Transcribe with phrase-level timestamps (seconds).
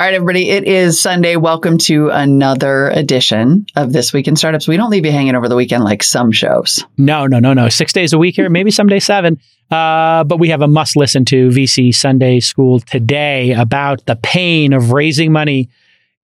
[0.00, 0.48] All right, everybody.
[0.48, 1.36] It is Sunday.
[1.36, 4.66] Welcome to another edition of This Week in Startups.
[4.66, 6.82] We don't leave you hanging over the weekend like some shows.
[6.96, 7.68] No, no, no, no.
[7.68, 9.38] Six days a week here, maybe someday seven.
[9.70, 14.72] Uh, but we have a must listen to VC Sunday School today about the pain
[14.72, 15.68] of raising money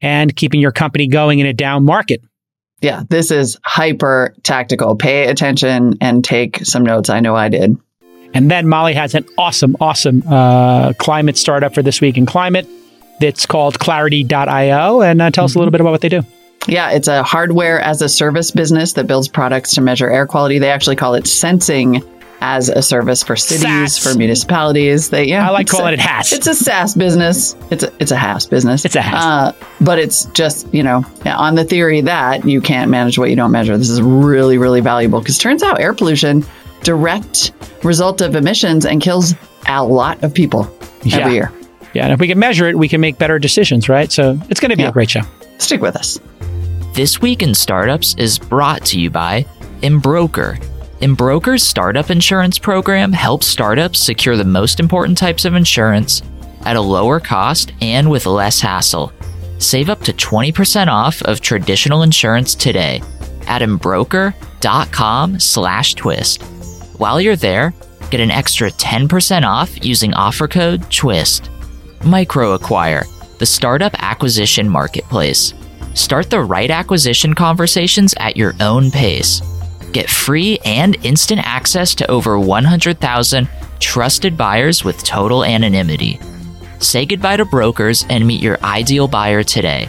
[0.01, 2.23] and keeping your company going in a down market.
[2.81, 4.97] Yeah, this is hyper tactical.
[4.97, 7.11] Pay attention and take some notes.
[7.11, 7.77] I know I did.
[8.33, 12.67] And then Molly has an awesome, awesome uh, climate startup for this week in climate
[13.21, 15.03] that's called clarity.io.
[15.03, 16.23] And uh, tell us a little bit about what they do.
[16.69, 20.59] Yeah, it's a hardware as a service business that builds products to measure air quality.
[20.59, 22.03] They actually call it sensing
[22.41, 25.09] as a service for cities, for municipalities.
[25.11, 26.33] They yeah, I like calling a- it HAS.
[26.33, 27.55] It's a SaaS business.
[27.71, 28.85] It's a it's a HAS business.
[28.85, 29.25] It's a HAS.
[29.25, 33.37] Uh, but it's just you know on the theory that you can't manage what you
[33.37, 33.79] don't measure.
[33.79, 36.45] This is really really valuable because turns out air pollution
[36.83, 37.53] direct
[37.85, 39.35] result of emissions and kills
[39.69, 40.71] a lot of people
[41.05, 41.19] Yeah.
[41.21, 41.53] every year.
[41.97, 44.13] Yeah, and if we can measure it, we can make better decisions, right?
[44.13, 44.91] So it's going to be Yeah.
[44.91, 45.23] a great show.
[45.59, 46.19] Stick with us.
[46.93, 49.47] This Week in Startups is brought to you by
[49.83, 50.59] Embroker.
[51.01, 56.23] Embroker's startup insurance program helps startups secure the most important types of insurance
[56.67, 59.11] at a lower cost and with less hassle.
[59.59, 63.01] Save up to 20% off of traditional insurance today
[63.47, 66.43] at embroker.com slash twist.
[66.99, 67.73] While you're there,
[68.11, 71.49] get an extra 10% off using offer code TWIST.
[72.01, 73.05] MicroAcquire,
[73.39, 75.55] the startup acquisition marketplace.
[75.95, 79.41] Start the right acquisition conversations at your own pace.
[79.93, 83.49] Get free and instant access to over 100,000
[83.81, 86.21] trusted buyers with total anonymity.
[86.81, 89.89] Say goodbye to brokers and meet your ideal buyer today.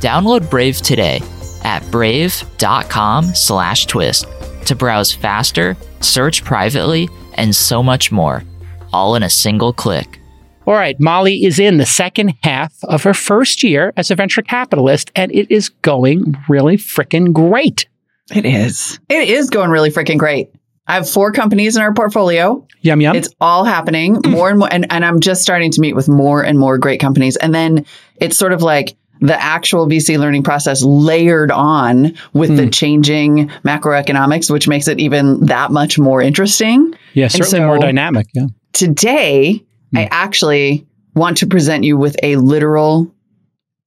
[0.00, 1.22] Download Brave today
[1.64, 4.26] at brave.com slash twist
[4.66, 8.44] to browse faster, search privately, and so much more,
[8.92, 10.20] all in a single click.
[10.66, 14.42] All right, Molly is in the second half of her first year as a venture
[14.42, 17.86] capitalist, and it is going really freaking great.
[18.34, 19.00] It is.
[19.08, 20.50] It is going really freaking great.
[20.88, 22.66] I have four companies in our portfolio.
[22.82, 23.16] Yum yum.
[23.16, 24.68] It's all happening more and more.
[24.70, 27.36] And, and I'm just starting to meet with more and more great companies.
[27.36, 27.84] And then
[28.16, 32.70] it's sort of like the actual VC learning process layered on with the hmm.
[32.70, 36.94] changing macroeconomics, which makes it even that much more interesting.
[37.14, 38.26] yeah, and certainly more dynamic.
[38.34, 38.46] Yeah.
[38.72, 39.64] Today,
[39.94, 40.08] I hmm.
[40.10, 43.12] actually want to present you with a literal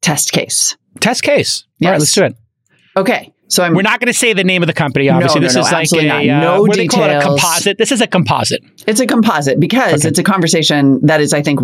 [0.01, 0.75] test case.
[0.99, 1.65] Test case.
[1.83, 2.35] All right, let's do it.
[2.97, 3.31] Okay.
[3.49, 5.09] So I'm We're not going to say the name of the company.
[5.09, 7.07] Obviously, no, this no, is like absolutely a uh, No what do they call it?
[7.09, 7.41] A details.
[7.41, 7.77] composite.
[7.79, 8.63] This is a composite.
[8.87, 10.07] It's a composite because Okay.
[10.07, 11.59] it's a conversation that is, I think,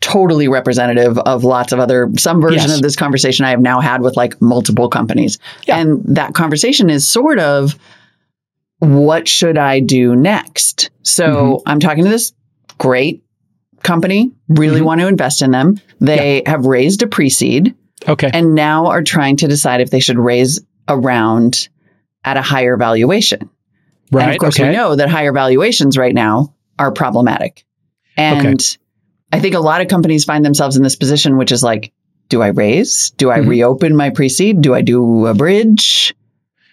[0.00, 2.76] totally representative of lots of other, some version Yes.
[2.76, 5.38] of this conversation I have now had with like multiple companies.
[5.66, 5.78] Yeah.
[5.78, 7.76] And that conversation is sort of
[8.80, 10.90] what should I do next?
[11.02, 11.68] So Mm-hmm.
[11.70, 12.32] I'm talking to this
[12.78, 13.22] great
[13.82, 14.84] company, really Mhm.
[14.84, 15.80] want to invest in them.
[16.00, 17.74] They have raised a pre seed
[18.08, 18.30] Okay.
[18.34, 21.68] and now are trying to decide if they should raise a round
[22.24, 23.50] at a higher valuation.
[24.12, 24.22] right.
[24.24, 24.70] And of course, okay.
[24.70, 27.64] we know that higher valuations right now are problematic.
[28.16, 28.76] And
[29.32, 31.92] I think a lot of companies find themselves in this position, which is like,
[32.28, 33.10] do I raise?
[33.16, 33.48] Do I Mhm.
[33.48, 34.60] reopen my pre seed?
[34.60, 36.14] Do I do a bridge?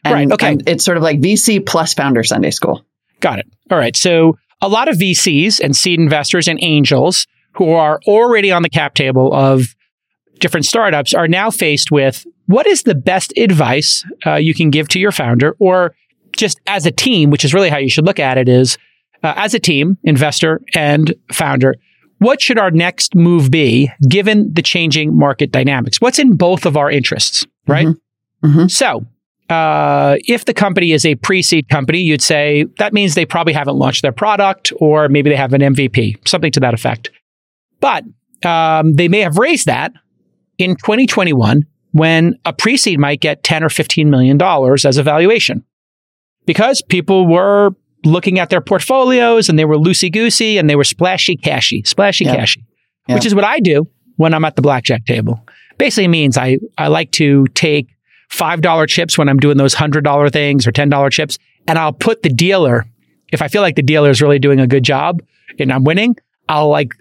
[0.03, 0.47] And, Right, okay.
[0.53, 2.83] and it's sort of like VC plus founder Sunday school.
[3.19, 3.47] Got it.
[3.69, 3.95] All right.
[3.95, 8.69] So a lot of VCs and seed investors and angels who are already on the
[8.69, 9.75] cap table of
[10.41, 14.87] different startups are now faced with what is the best advice uh, you can give
[14.89, 15.95] to your founder or
[16.35, 18.77] just as a team, which is really how you should look at it is
[19.23, 21.75] uh, as a team, investor and founder,
[22.17, 25.99] what should our next move be given the changing market dynamics?
[25.99, 27.87] What's in both of our interests, right?
[28.43, 28.69] Mhm.
[28.69, 29.05] So,
[29.49, 33.75] uh, if the company is a pre-seed company, you'd say that means they probably haven't
[33.75, 37.11] launched their product, or maybe they have an MVP, something to that effect.
[37.79, 38.03] But
[38.45, 39.91] um, they may have raised that
[40.61, 45.63] in 2021 when a pre-seed might get 10 or 15 million dollars as a valuation,
[46.45, 47.71] because people were
[48.05, 52.25] looking at their portfolios and they were loosey goosey and they were splashy cashy, splashy
[52.25, 52.35] Yeah.
[52.35, 52.63] cashy,
[53.07, 53.15] Yeah.
[53.15, 55.45] which is what I do when I'm at the blackjack table.
[55.77, 57.87] Basically means I, I like to take
[58.31, 61.37] $5 chips when I'm doing those $100 things or $10 chips,
[61.67, 62.85] and I'll put the dealer,
[63.31, 65.21] if I feel like the dealer is really doing a good job
[65.59, 66.15] and I'm winning,
[66.49, 66.93] I'll like,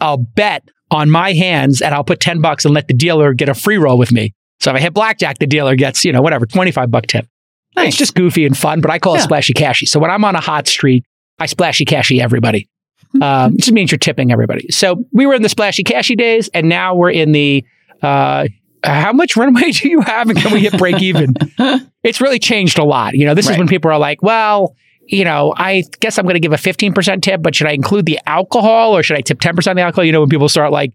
[0.00, 3.48] I'll bet on my hands and I'll put 10 bucks and let the dealer get
[3.48, 4.34] a free roll with me.
[4.60, 7.26] So if I hit blackjack, the dealer gets, you know, whatever, 25 buck tip.
[7.74, 7.88] Nice.
[7.88, 9.86] It's just goofy and fun, but I call it splashy cashy.
[9.86, 11.04] So when I'm on a hot streak,
[11.38, 12.68] I splashy cashy everybody.
[13.22, 14.66] Um, it just means you're tipping everybody.
[14.68, 17.64] So we were in the splashy cashy days, and now we're in the
[18.02, 18.48] uh,
[18.84, 21.34] how much runway do you have and can we hit break even?
[22.02, 23.14] it's really changed a lot.
[23.14, 23.52] You know, this right.
[23.52, 24.74] is when people are like, well,
[25.08, 28.06] you know, I guess I'm going to give a 15% tip, but should I include
[28.06, 30.04] the alcohol or should I tip 10% of the alcohol?
[30.04, 30.92] You know, when people start like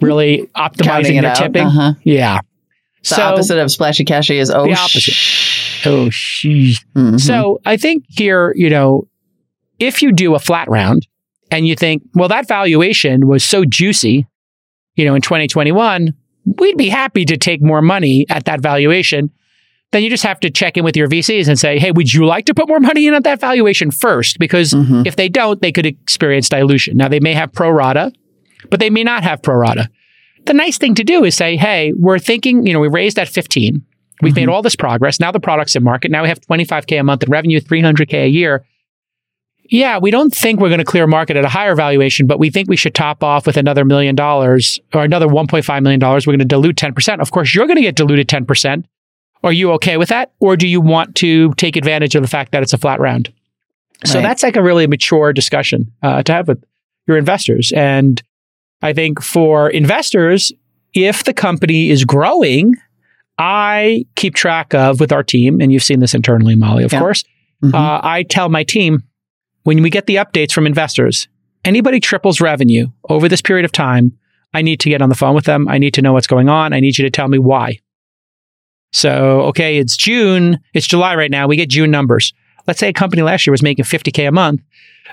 [0.00, 1.66] really optimizing their tipping.
[1.66, 1.94] Uh-huh.
[2.04, 2.40] Yeah.
[3.02, 5.00] The so, opposite of splashy cashy is oh, the opposite.
[5.00, 6.84] Sh- oh, sheesh.
[6.94, 7.16] Mm-hmm.
[7.16, 9.08] So I think here, you know,
[9.78, 11.06] if you do a flat round
[11.50, 14.26] and you think, well, that valuation was so juicy,
[14.96, 16.12] you know, in 2021,
[16.58, 19.30] we'd be happy to take more money at that valuation.
[19.92, 22.24] Then you just have to check in with your VCs and say, hey, would you
[22.24, 24.38] like to put more money in at that valuation first?
[24.38, 25.02] Because mm-hmm.
[25.04, 26.96] if they don't, they could experience dilution.
[26.96, 28.12] Now, they may have pro rata,
[28.70, 29.88] but they may not have pro rata.
[30.46, 33.28] The nice thing to do is say, hey, we're thinking, you know, we raised at
[33.28, 33.84] 15.
[34.22, 34.40] We've mm-hmm.
[34.40, 35.18] made all this progress.
[35.18, 36.10] Now the product's in market.
[36.10, 38.64] Now we have 25K a month in revenue, 300K a year
[39.70, 42.50] yeah, we don't think we're going to clear market at a higher valuation, but we
[42.50, 46.00] think we should top off with another million dollars or another $1.5 million.
[46.00, 47.20] We're going to dilute 10%.
[47.20, 48.84] Of course, you're going to get diluted 10%.
[49.42, 50.32] Are you okay with that?
[50.40, 53.32] Or do you want to take advantage of the fact that it's a flat round?
[54.04, 54.22] So right.
[54.22, 56.62] that's like a really mature discussion uh, to have with
[57.06, 57.72] your investors.
[57.72, 58.22] And
[58.82, 60.52] I think for investors,
[60.94, 62.74] if the company is growing,
[63.38, 66.98] I keep track of with our team, and you've seen this internally, Molly, of yeah.
[66.98, 67.24] course.
[67.62, 67.74] Mm-hmm.
[67.74, 69.02] Uh, I tell my team,
[69.64, 71.28] when we get the updates from investors,
[71.64, 74.12] anybody triples revenue over this period of time,
[74.52, 75.68] I need to get on the phone with them.
[75.68, 76.72] I need to know what's going on.
[76.72, 77.78] I need you to tell me why.
[78.92, 81.46] So, okay, it's June, it's July right now.
[81.46, 82.32] We get June numbers.
[82.66, 84.60] Let's say a company last year was making 50K a month.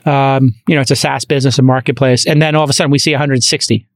[0.06, 2.26] Um, you know, it's a SaaS business, a marketplace.
[2.26, 3.88] And then all of a sudden we see 160.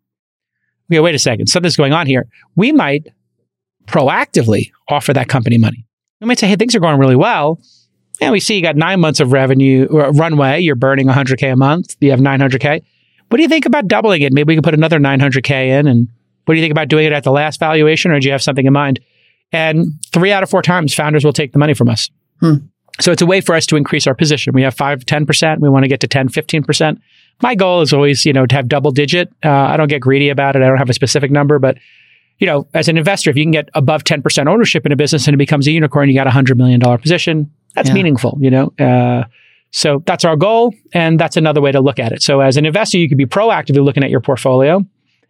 [0.92, 1.48] Okay, wait a second.
[1.48, 2.28] Something's going on here.
[2.56, 3.08] We might
[3.86, 5.86] proactively offer that company money.
[6.20, 7.60] We might say, hey, things are going really well
[8.22, 10.60] and we see you got nine months of revenue uh, runway.
[10.60, 11.96] You're burning 100K a month.
[12.00, 12.84] You have 900K.
[13.28, 14.32] What do you think about doubling it?
[14.32, 15.88] Maybe we can put another 900K in.
[15.88, 16.08] And
[16.46, 18.44] what do you think about doing it at the last valuation, or do you have
[18.44, 19.00] something in mind?
[19.52, 22.10] And three out of four times, founders will take the money from us.
[22.40, 22.56] Hmm.
[23.00, 24.54] So it's a way for us to increase our position.
[24.54, 25.60] We have 5 10%.
[25.60, 26.98] We want to get to 10, 15%.
[27.42, 29.30] My goal is always, you know, to have double digit.
[29.44, 30.62] Uh, I don't get greedy about it.
[30.62, 31.78] I don't have a specific number, but
[32.38, 35.28] you know, as an investor, if you can get above 10% ownership in a business
[35.28, 37.52] and it becomes a unicorn, you got a $100 million position.
[37.76, 37.94] That's yeah.
[37.94, 38.74] meaningful, you know?
[38.80, 39.26] Uh,
[39.70, 40.74] so that's our goal.
[40.92, 42.24] And that's another way to look at it.
[42.24, 44.84] So as an investor, you could be proactively looking at your portfolio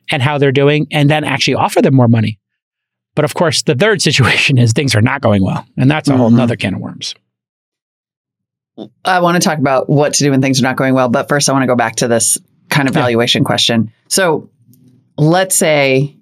[0.10, 2.40] and how they're doing and then actually offer them more money.
[3.16, 5.66] But of course, the third situation is things are not going well.
[5.78, 6.20] And that's a mm-hmm.
[6.20, 7.14] whole nother can of worms.
[9.04, 11.10] I want to talk about what to do when things are not going well.
[11.10, 12.38] But first, I want to go back to this
[12.70, 13.48] kind of valuation yeah.
[13.48, 13.94] question.
[14.08, 14.50] So
[15.18, 16.16] let's say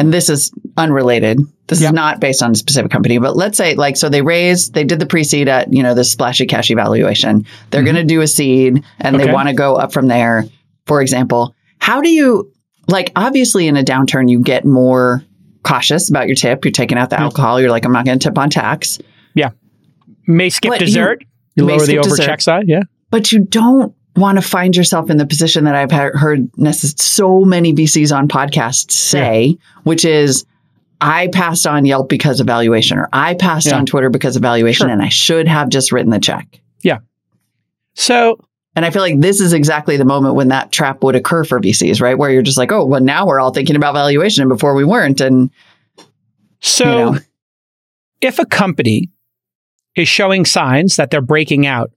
[0.00, 1.40] and this is unrelated.
[1.66, 1.90] This yep.
[1.90, 4.82] is not based on a specific company, but let's say like so they raised they
[4.82, 7.44] did the pre-seed at, you know, the splashy cash evaluation.
[7.68, 7.92] They're mm-hmm.
[7.92, 9.26] going to do a seed and okay.
[9.26, 10.46] they want to go up from there,
[10.86, 11.54] for example.
[11.80, 12.50] How do you
[12.88, 15.22] like obviously in a downturn you get more
[15.62, 16.64] cautious about your tip.
[16.64, 17.24] You're taking out the mm-hmm.
[17.24, 17.60] alcohol.
[17.60, 18.98] You're like I'm not going to tip on tax.
[19.34, 19.50] Yeah.
[20.26, 21.22] May skip but dessert.
[21.54, 22.24] You, you lower the over dessert.
[22.24, 22.82] check side, yeah.
[23.10, 27.72] But you don't want to find yourself in the position that I've heard so many
[27.72, 29.54] VCs on podcasts say, yeah.
[29.84, 30.44] which is,
[31.00, 33.78] I passed on Yelp because of valuation, or I passed yeah.
[33.78, 34.92] on Twitter because of valuation, sure.
[34.92, 36.60] and I should have just written the check.
[36.82, 36.98] Yeah.
[37.94, 38.38] So,
[38.80, 41.60] and I feel like this is exactly the moment when that trap would occur for
[41.60, 42.16] VCs, right?
[42.16, 44.84] Where you're just like, oh, well, now we're all thinking about valuation, and before we
[44.84, 45.20] weren't.
[45.20, 45.50] And
[46.60, 47.18] so, you know.
[48.22, 49.10] if a company
[49.96, 51.90] is showing signs that they're breaking out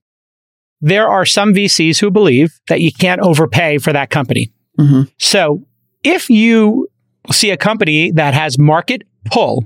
[0.81, 4.51] there are some VCs who believe that you can't overpay for that company.
[4.77, 5.03] Mm-hmm.
[5.17, 5.65] So
[6.03, 6.89] if you
[7.31, 9.63] see a company that has market pull,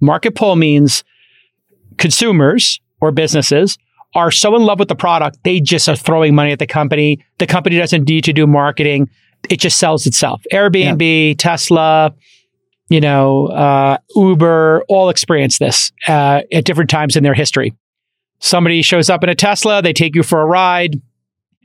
[0.00, 1.04] market pull means
[1.98, 3.76] consumers or businesses
[4.14, 7.24] are so in love with the product, they just are throwing money at the company.
[7.38, 9.10] The company doesn't need to do marketing.
[9.48, 10.42] It just sells itself.
[10.52, 11.34] Airbnb, yeah.
[11.34, 12.14] Tesla,
[12.88, 17.74] you know, uh, Uber, all experience this uh, at different times in their history.
[18.40, 21.00] Somebody shows up in a Tesla, they take you for a ride,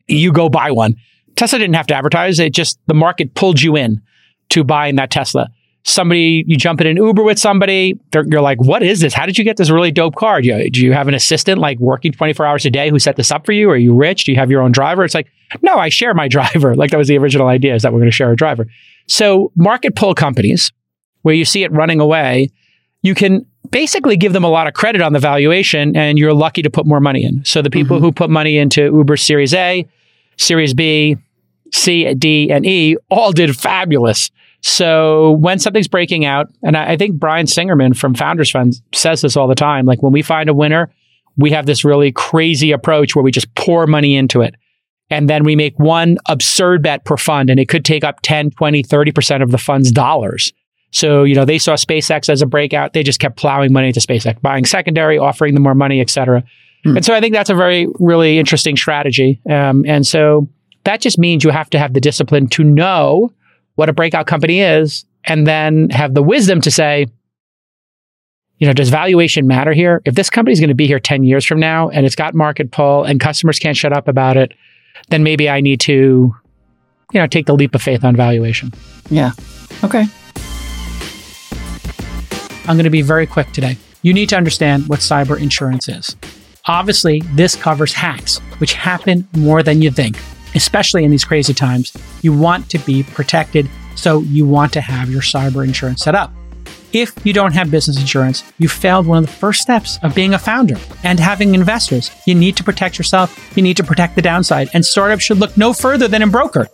[0.07, 0.95] you go buy one.
[1.35, 4.01] Tesla didn't have to advertise, it just the market pulled you in
[4.49, 5.49] to buying that Tesla.
[5.85, 9.13] Somebody, you jump in an Uber with somebody, you're like, what is this?
[9.13, 10.41] How did you get this really dope car?
[10.41, 13.17] Do you, do you have an assistant like working 24 hours a day who set
[13.17, 13.69] this up for you?
[13.69, 14.23] Are you rich?
[14.23, 15.03] Do you have your own driver?
[15.03, 15.27] It's like,
[15.61, 16.75] no, I share my driver.
[16.75, 18.65] Like that was the original idea is that we're going to share a driver.
[19.07, 20.71] So market pull companies
[21.23, 22.49] where you see it running away,
[23.01, 26.61] you can basically give them a lot of credit on the valuation and you're lucky
[26.61, 27.43] to put more money in.
[27.43, 28.05] So the people mm-hmm.
[28.05, 29.87] who put money into Uber Series A,
[30.37, 31.17] Series B,
[31.71, 34.31] C, D, and E all did fabulous.
[34.63, 39.21] So when something's breaking out, and I, I think Brian Singerman from Founders Fund says
[39.21, 40.89] this all the time, like when we find a winner,
[41.37, 44.55] we have this really crazy approach where we just pour money into it.
[45.09, 48.51] And then we make one absurd bet per fund, and it could take up 10,
[48.51, 50.53] 20, 30% of the fund's dollars.
[50.91, 52.93] So, you know, they saw SpaceX as a breakout.
[52.93, 56.41] They just kept plowing money into SpaceX, buying secondary, offering them more money, et cetera.
[56.85, 56.97] Hmm.
[56.97, 59.41] And so I think that's a very, really interesting strategy.
[59.49, 60.47] Um, and so
[60.85, 63.31] that just means you have to have the discipline to know
[63.75, 67.07] what a breakout company is and then have the wisdom to say,
[68.57, 70.01] you know, does valuation matter here?
[70.05, 72.33] If this company is going to be here 10 years from now and it's got
[72.33, 74.53] market pull and customers can't shut up about it,
[75.09, 76.33] then maybe I need to,
[77.11, 78.71] you know, take the leap of faith on valuation.
[79.09, 79.31] Yeah.
[79.83, 80.05] Okay.
[82.65, 83.77] I'm going to be very quick today.
[84.03, 86.15] You need to understand what cyber insurance is.
[86.65, 90.17] Obviously, this covers hacks, which happen more than you think,
[90.55, 91.93] especially in these crazy times.
[92.21, 96.31] You want to be protected, so you want to have your cyber insurance set up.
[96.93, 100.35] If you don't have business insurance, you failed one of the first steps of being
[100.35, 102.11] a founder and having investors.
[102.27, 105.57] You need to protect yourself, you need to protect the downside, and startups should look
[105.57, 106.67] no further than Embroker.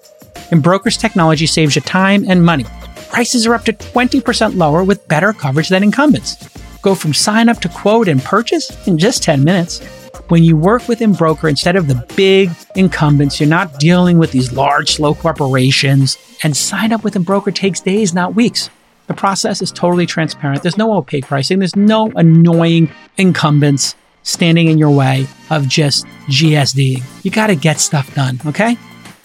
[0.51, 2.65] Embroker's technology saves you time and money.
[3.09, 6.36] Prices are up to 20% lower with better coverage than incumbents.
[6.81, 9.79] Go from sign up to quote and purchase in just 10 minutes.
[10.27, 14.53] When you work with Embroker instead of the big incumbents, you're not dealing with these
[14.53, 16.17] large, slow corporations.
[16.43, 18.69] And sign up with a broker takes days, not weeks.
[19.07, 20.63] The process is totally transparent.
[20.63, 21.59] There's no opaque pricing.
[21.59, 27.03] There's no annoying incumbents standing in your way of just GSD.
[27.24, 28.77] You got to get stuff done, okay?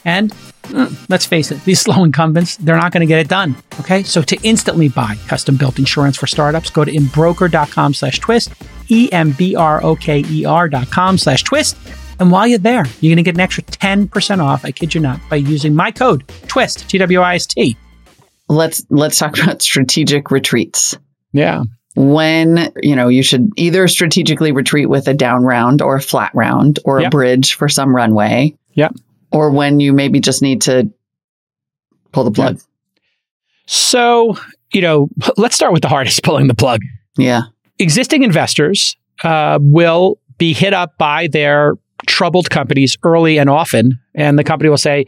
[0.05, 0.33] And
[0.65, 3.57] mm, let's face it, these slow incumbents, they're not going to get it done.
[3.81, 4.03] Okay.
[4.03, 8.53] So to instantly buy custom built insurance for startups, go to embroker.com slash twist,
[8.89, 11.77] E M B R O K E R dot com slash twist.
[12.21, 15.01] And while you're there, you're going to get an extra 10% off, I kid you
[15.01, 17.77] not, by using my code TWIST, T W I S T.
[18.49, 20.97] Let's let's talk about strategic retreats.
[21.33, 21.63] Yeah.
[21.97, 26.33] When, you know, you should either strategically retreat with a down round or a flat
[26.35, 27.07] round or Yep.
[27.09, 28.57] a bridge for some runway.
[28.75, 28.97] Yep.
[29.31, 30.91] Or when you maybe just need to
[32.13, 32.61] pull the plug.
[33.67, 34.37] So,
[34.73, 36.81] you know, let's start with the hardest pulling the plug.
[37.17, 37.43] Yeah.
[37.79, 41.75] existing investors uh, will be hit up by their
[42.07, 43.99] troubled companies early and often.
[44.15, 45.07] And the company will say,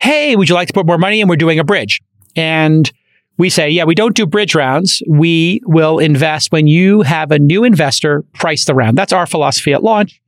[0.00, 1.28] Hey, would you like to put more money in?
[1.28, 2.00] We're doing a bridge.
[2.36, 2.90] And
[3.38, 5.02] we say, Yeah, we don't do bridge rounds.
[5.08, 8.96] We will invest when you have a new investor price the round.
[8.98, 10.20] That's our philosophy at launch.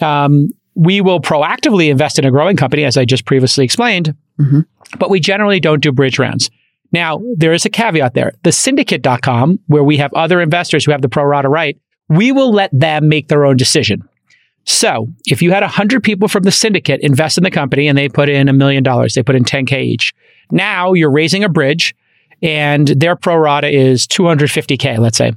[0.00, 4.66] Um, we will proactively invest in a growing company, as I just previously explained, Mhm.
[4.98, 6.50] but we generally don't do bridge rounds.
[6.92, 8.32] Now, there is a caveat there.
[8.42, 11.76] The syndicate.com, where we have other investors who have the pro rata right,
[12.10, 14.02] we will let them make their own decision.
[14.66, 18.08] So if you had 100 people from the syndicate invest in the company and they
[18.08, 20.12] put in a million dollars, they put in 10K each.
[20.50, 21.94] Now you're raising a bridge
[22.42, 25.32] and their pro rata is 250K, let's say.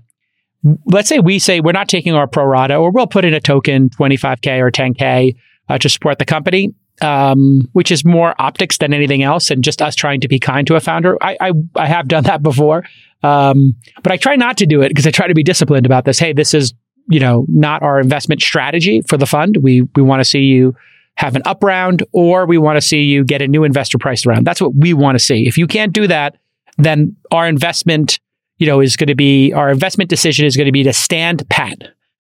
[0.86, 3.40] Let's say we say we're not taking our pro rata or we'll put in a
[3.40, 5.36] token, 25K or 10K
[5.70, 9.82] uh, to support the company um, which is more optics than anything else, and just
[9.82, 11.18] us trying to be kind to a founder.
[11.22, 12.84] I I, I have done that before,
[13.24, 16.06] um, but I try not to do it because I try to be disciplined about
[16.06, 16.20] this.
[16.20, 16.74] Hey, this is
[17.10, 19.58] you know not our investment strategy for the fund.
[19.58, 20.76] We we want to see you
[21.16, 24.26] have an up round, or we want to see you get a new investor priced
[24.26, 24.46] around.
[24.48, 25.48] That's what we want to see.
[25.48, 26.38] If you can't do that,
[26.78, 28.20] then our investment,
[28.58, 31.48] you know, is going to be our investment decision is going to be to stand
[31.50, 31.78] pat.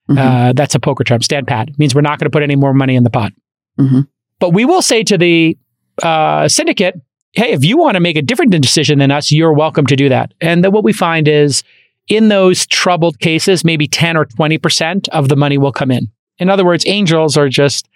[0.10, 0.18] Mhm.
[0.18, 1.22] Uh, that's a poker term.
[1.22, 3.32] Stand pat means we're not going to put any more money in the pot.
[3.80, 4.08] Mhm.
[4.40, 5.58] But we will say to the
[6.02, 6.96] uh, syndicate,
[7.34, 10.10] hey, if you want to make a different decision than us, you're welcome to do
[10.10, 10.34] that.
[10.42, 11.64] And then what we find is
[12.10, 16.12] in those troubled cases, maybe 10 or 20% of the money will come in.
[16.40, 17.88] In other words, angels are just,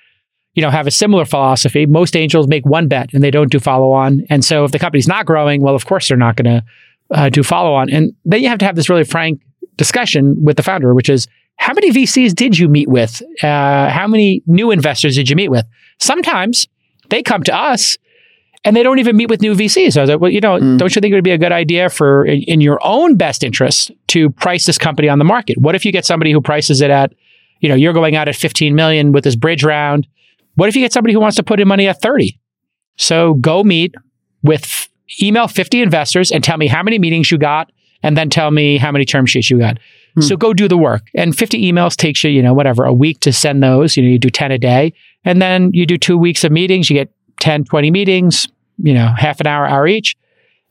[0.54, 1.86] you know, have a similar philosophy.
[1.86, 4.22] Most angels make one bet and they don't do follow on.
[4.30, 6.64] And so if the company's not growing, well, of course they're not going to
[7.12, 7.90] uh, do follow on.
[7.90, 9.42] And then you have to have this really frank
[9.78, 11.28] discussion with the founder, which is
[11.58, 13.22] how many VCs did you meet with?
[13.42, 15.66] Uh, how many new investors did you meet with?
[16.00, 16.68] Sometimes
[17.10, 17.98] they come to us
[18.66, 19.94] and they don't even meet with new VCs.
[19.94, 20.78] So I was like, well, you know, Mm.
[20.78, 23.44] don't you think it would be a good idea for in, in your own best
[23.44, 25.58] interest to price this company on the market?
[25.58, 27.14] What if you get somebody who prices it at,
[27.60, 30.08] you know, you're going out at 15 million with this bridge round.
[30.56, 32.40] What if you get somebody who wants to put in money at 30?
[32.98, 33.96] So go meet
[34.44, 34.88] with
[35.22, 38.78] email 50 investors and tell me how many meetings you got and then tell me
[38.78, 39.78] how many term sheets you got.
[40.16, 40.22] Hmm.
[40.22, 41.04] So go do the work.
[41.16, 43.96] And 50 emails takes you, you know, whatever, a week to send those.
[43.98, 44.94] You know, you do 10 a day.
[45.26, 46.90] And then you do two weeks of meetings.
[46.90, 50.16] You get 10, 20 meetings, you know, half an hour, hour each.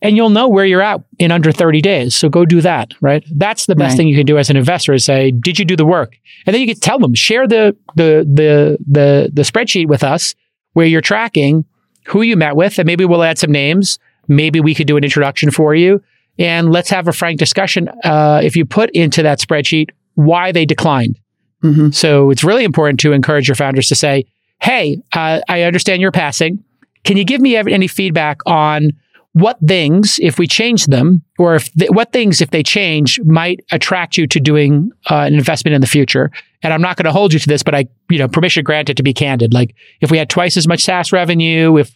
[0.00, 2.16] And you'll know where you're at in under 30 days.
[2.16, 3.25] So go do that, right?
[3.37, 3.97] That's the best Right.
[3.99, 6.16] thing you can do as an investor is say, did you do the work?
[6.44, 10.35] And then you can tell them, share the the the the the spreadsheet with us
[10.73, 11.64] where you're tracking
[12.06, 14.00] who you met with, and maybe we'll add some names.
[14.26, 16.02] Maybe we could do an introduction for you.
[16.37, 17.88] And let's have a frank discussion.
[18.02, 21.21] Uh, if you put into that spreadsheet why they declined.
[21.62, 24.25] hmm So it's really important to encourage your founders to say,
[24.61, 26.64] Hey, uh, I understand you're passing.
[27.04, 28.92] Can you give me any feedback on
[29.35, 33.61] what things, if we change them, or if th- what things, if they change, might
[33.73, 36.30] attract you to doing uh, an investment in the future.
[36.62, 38.99] And I'm not going to hold you to this, but I, you know, permission granted
[38.99, 39.54] to be candid.
[39.54, 41.94] Like if we had twice as much SaaS revenue, if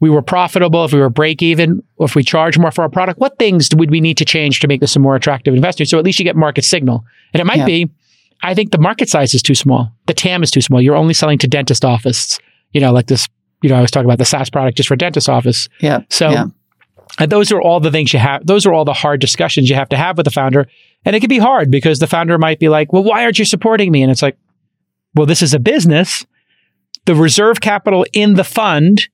[0.00, 2.88] we were profitable, if we were break even, or if we charge more for our
[2.90, 5.88] product, what things would we need to change to make this a more attractive investment?
[5.88, 7.04] So at least you get market signal.
[7.32, 7.66] And it might Yeah.
[7.66, 7.90] be,
[8.42, 9.92] I think the market size is too small.
[10.06, 10.82] The TAM is too small.
[10.82, 12.40] You're only selling to dentist offices.
[12.72, 13.28] You know, like this,
[13.62, 15.68] you know, I was talking about the SaaS product just for dentist office.
[15.80, 16.00] Yeah.
[16.10, 16.44] So Yeah.
[17.18, 18.46] and those are all the things you have.
[18.46, 20.66] Those are all the hard discussions you have to have with the founder.
[21.04, 23.44] And it can be hard because the founder might be like, well, why aren't you
[23.44, 24.02] supporting me?
[24.02, 24.36] And it's like,
[25.14, 26.24] well, this is a business.
[27.06, 29.08] The reserve capital in the fund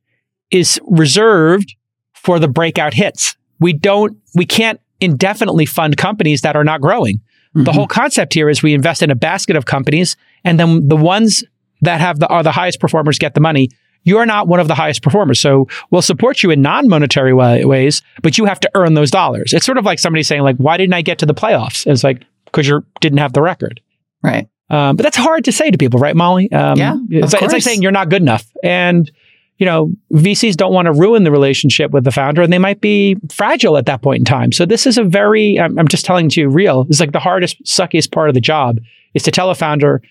[0.50, 1.75] is reserved
[2.14, 3.37] for the breakout hits.
[3.61, 7.21] We don't, we can't indefinitely fund companies that are not growing.
[7.55, 7.75] The Mhm.
[7.75, 11.43] whole concept here is we invest in a basket of companies and then the ones
[11.81, 13.71] that have the, are the highest performers get the money.
[14.09, 15.38] You're not one of the highest performers.
[15.38, 19.53] So we'll support you in non-monetary way, ways, but you have to earn those dollars.
[19.53, 21.87] It's sort of like somebody saying like, why didn't I get to the playoffs?
[21.87, 23.81] It's like, because you didn't have the record.
[24.23, 24.49] Right.
[24.71, 26.50] Um, but that's hard to say to people, right, Molly?
[26.53, 28.47] Um, Yeah, It's, like, it's like saying you're not good enough.
[28.62, 29.11] And,
[29.57, 32.81] you know, VCs don't want to ruin the relationship with the founder and they might
[32.81, 34.53] be fragile at that point in time.
[34.53, 36.87] So this is a very, I'm, I'm just telling you real.
[36.88, 38.79] It's like the hardest, suckiest part of the job
[39.15, 40.03] is to tell a founder,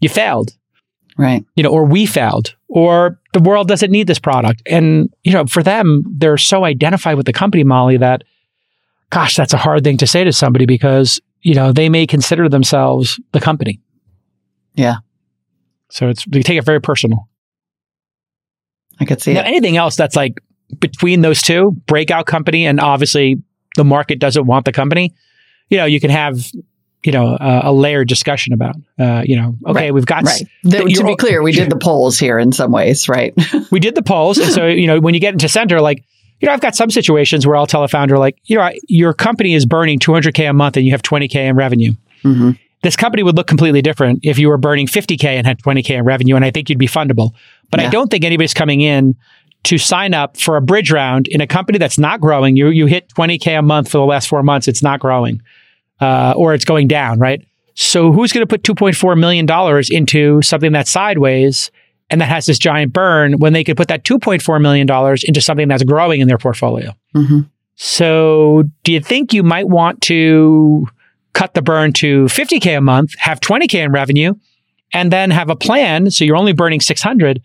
[0.00, 0.56] you failed,
[1.18, 1.44] Right.
[1.56, 4.62] you know, or we failed, or the world doesn't need this product.
[4.66, 8.22] And, you know, for them, they're so identified with the company, Molly, that,
[9.10, 12.48] gosh, that's a hard thing to say to somebody because, you know, they may consider
[12.48, 13.80] themselves the company.
[14.74, 14.96] Yeah.
[15.90, 17.28] So it's, they take it very personal.
[18.98, 19.46] I could see Now, it.
[19.46, 20.40] anything else that's like
[20.78, 23.42] between those two, breakout company, and obviously
[23.76, 25.14] the market doesn't want the company,
[25.68, 26.46] you know, you can have,
[27.04, 30.42] you know, a, a layered discussion about, uh, you know, okay, Right, we've got, Right.
[30.62, 33.34] The- to be clear, we did the polls here in some ways, right?
[33.72, 34.38] we did the polls.
[34.38, 36.04] And so, you know, when you get into center, like,
[36.40, 38.78] you know, I've got some situations where I'll tell a founder, like, you know, I-
[38.88, 41.92] your company is burning 200K a month and you have 20K in revenue.
[42.22, 42.50] hmm
[42.82, 46.04] This company would look completely different if you were burning 50K and had 20K in
[46.04, 46.36] revenue.
[46.36, 47.32] And I think you'd be fundable.
[47.70, 49.16] But I don't think anybody's coming in
[49.64, 52.56] to sign up for a bridge round in a company that's not growing.
[52.56, 55.40] You, you hit 20K a month for the last four months, it's not growing
[56.02, 57.46] uh, or it's going down, right?
[57.74, 59.46] So who's going to put $2.4 million
[59.92, 61.70] into something that's sideways
[62.10, 64.88] and that has this giant burn when they could put that $2.4 million
[65.24, 66.92] into something that's growing in their portfolio?
[67.14, 67.42] hmm
[67.76, 70.86] So, do you think you might want to
[71.34, 74.34] cut the burn to 50k a month, have 20k in revenue,
[74.92, 77.40] and then have a plan so you're only burning 600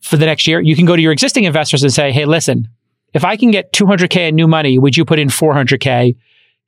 [0.00, 0.60] for the next year?
[0.60, 2.68] You can go to your existing investors and say, "Hey, listen,
[3.12, 6.14] if I can get 200k in new money, would you put in 400k?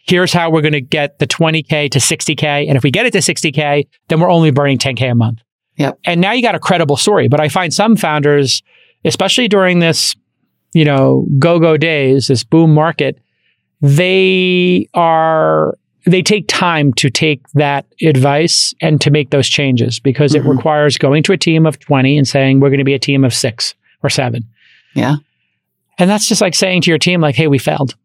[0.07, 3.13] Here's how we're going to get the 20k to 60k, and if we get it
[3.13, 5.41] to 60k, then we're only burning 10k a month."
[5.77, 5.99] Yep.
[6.05, 7.29] And now you got a credible story.
[7.29, 8.63] But I find some founders,
[9.05, 10.15] especially during this
[10.73, 13.19] you know, go-go days, this boom market,
[13.81, 15.75] they are
[16.07, 20.57] they take time to take that advice and to make those changes because it Mhm.
[20.57, 23.23] requires going to a team of 20 and saying we're going to be a team
[23.23, 24.43] of 6 or 7.
[24.95, 25.17] Yeah.
[25.99, 27.97] And that's just like saying to your team like, "Hey, we failed.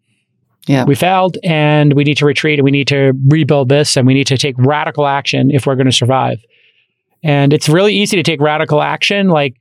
[0.67, 0.85] Yeah.
[0.85, 4.13] We failed and we need to retreat and we need to rebuild this and we
[4.13, 6.43] need to take radical action if we're going to survive."
[7.23, 9.55] And it's really easy to take radical action like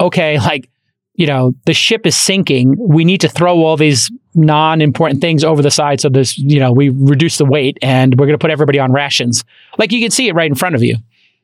[0.00, 0.68] okay, like
[1.14, 2.74] you know, the ship is sinking.
[2.76, 6.72] We need to throw all these non-important things over the side so this, you know,
[6.72, 9.44] we reduce the weight and we're going to put everybody on rations.
[9.78, 10.96] Like you can see it right in front of you.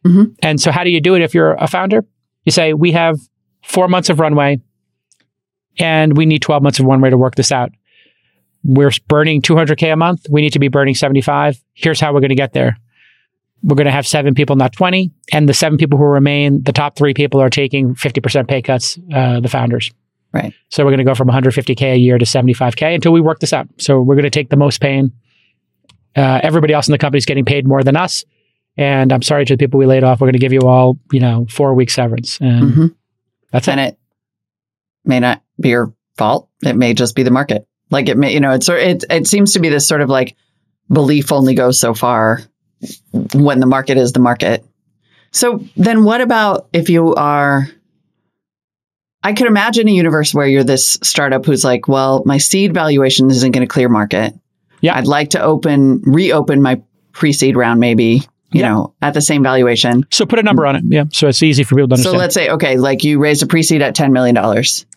[0.05, 0.35] Mhm.
[0.43, 2.05] And so how do you do it if you're a founder?
[2.45, 3.21] You say, we have
[3.63, 4.61] four months of runway
[5.79, 7.71] and we need 12 months of runway to work this out.
[8.63, 10.27] We're burning 200K a month.
[10.31, 11.63] We need to be burning 75.
[11.75, 12.77] Here's how we're going to get there.
[13.63, 15.11] We're going to have seven people, not 20.
[15.33, 18.99] And the seven people who remain, the top three people are taking 50% pay cuts,
[19.15, 19.91] uh, the founders.
[20.33, 20.55] Right.
[20.69, 23.53] So we're going to go from 150K a year to 75K until we work this
[23.53, 23.69] out.
[23.79, 25.13] So we're going to take the most pain.
[26.17, 28.25] Uh, everybody else in the company is getting paid more than us.
[28.77, 30.21] And I'm sorry to the people we laid off.
[30.21, 32.41] We're going to give you all, you know, four week severance.
[32.41, 32.87] And hmm
[33.53, 33.79] that's it.
[33.79, 33.99] It
[35.05, 36.49] may not be your fault.
[36.63, 37.67] It may just be the market.
[37.91, 40.37] Like it may, you know, it's it it seems to be this sort of like
[40.93, 42.41] belief only goes so far
[43.35, 44.65] when the market is the market.
[45.33, 47.69] So then what about if you are
[49.23, 53.31] I could imagine a universe where you're this startup who's like, well, my seed valuation
[53.31, 54.33] isn't going to clear market.
[54.81, 54.97] Yeah.
[54.97, 56.81] I'd like to open reopen my
[57.13, 58.69] pre-seed round maybe, you Yeah.
[58.71, 60.07] know, at the same valuation.
[60.11, 60.85] So put a number on it.
[60.87, 61.05] Yeah.
[61.13, 62.15] So it's easy for people to understand.
[62.15, 64.37] So let's say, okay, like you raised a pre-seed at $10 million.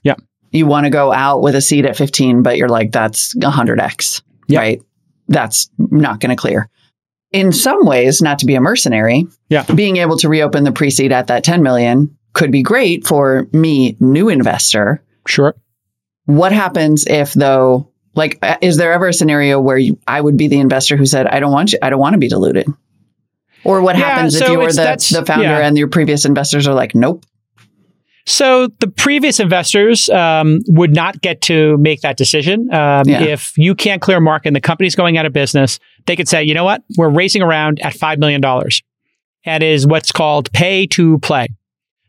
[0.03, 0.15] Yeah.
[0.53, 4.21] You want to go out with a seat at 15, but you're like, that's 100x,
[4.47, 4.59] Yeah.
[4.59, 4.81] right?
[5.27, 6.69] That's not going to clear.
[7.31, 9.63] In some ways, not to be a mercenary, Yeah.
[9.75, 13.97] being able to reopen the pre-seed at that 10 million could be great for me,
[13.99, 15.55] new investor, sure.
[16.25, 20.37] What happens if though, like, uh, is there ever a scenario where you, I would
[20.37, 22.67] be the investor who said, I don't want you, I don't want to be diluted?
[23.65, 25.65] Or what Yeah, happens so if you were the, the founder yeah.
[25.67, 27.25] and your previous investors are like, nope.
[28.25, 32.73] So the previous investors um, would not get to make that decision.
[32.73, 33.21] Um, Yeah.
[33.23, 36.29] If you can't clear a mark and the company's going out of business, they could
[36.29, 38.41] say, you know what, we're raising around at $5 million.
[39.45, 41.47] That is what's called pay to play.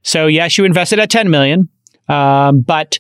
[0.03, 1.68] So yes, you invested at 10 million,
[2.09, 2.98] um, but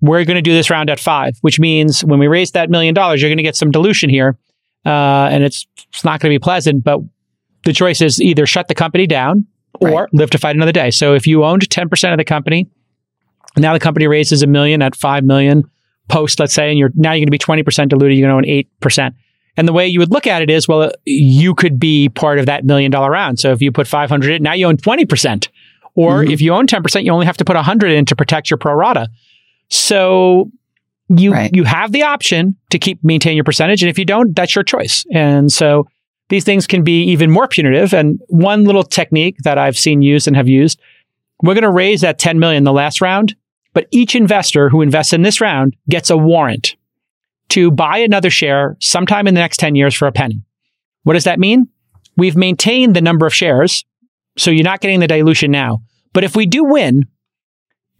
[0.00, 2.94] we're going to do this round at five, which means when we raise that million
[2.94, 4.36] dollars, you're going to get some dilution here.
[4.84, 7.00] Uh, and it's, it's not going to be pleasant, but
[7.64, 9.46] the choice is either shut the company down
[9.80, 10.08] or Right.
[10.12, 10.90] live to fight another day.
[10.90, 12.68] So if you owned 10% of the company,
[13.56, 15.64] now the company raises a million at 5 million
[16.08, 18.50] post, let's say, and you're now you're going to be 20% diluted, you're going to
[18.50, 19.14] own 8%.
[19.56, 22.46] And the way you would look at it is, well, you could be part of
[22.46, 23.38] that million dollar round.
[23.38, 25.48] So if you put 500 in, now you own 20%.
[25.94, 26.30] Or mm-hmm.
[26.30, 28.72] if you own 10%, you only have to put 100 in to protect your pro
[28.72, 29.08] rata.
[29.68, 30.50] So
[31.08, 31.50] you Right.
[31.52, 34.64] you have the option to keep maintain your percentage, and if you don't, that's your
[34.64, 35.04] choice.
[35.12, 35.86] And so
[36.32, 37.92] these things can be even more punitive.
[37.92, 40.80] And one little technique that I've seen used and have used,
[41.42, 43.36] we're going to raise that 10 million the last round,
[43.74, 46.74] but each investor who invests in this round gets a warrant
[47.50, 50.40] to buy another share sometime in the next 10 years for a penny.
[51.02, 51.68] What does that mean?
[52.16, 53.84] We've maintained the number of shares,
[54.38, 55.82] so you're not getting the dilution now.
[56.14, 57.02] But if we do win,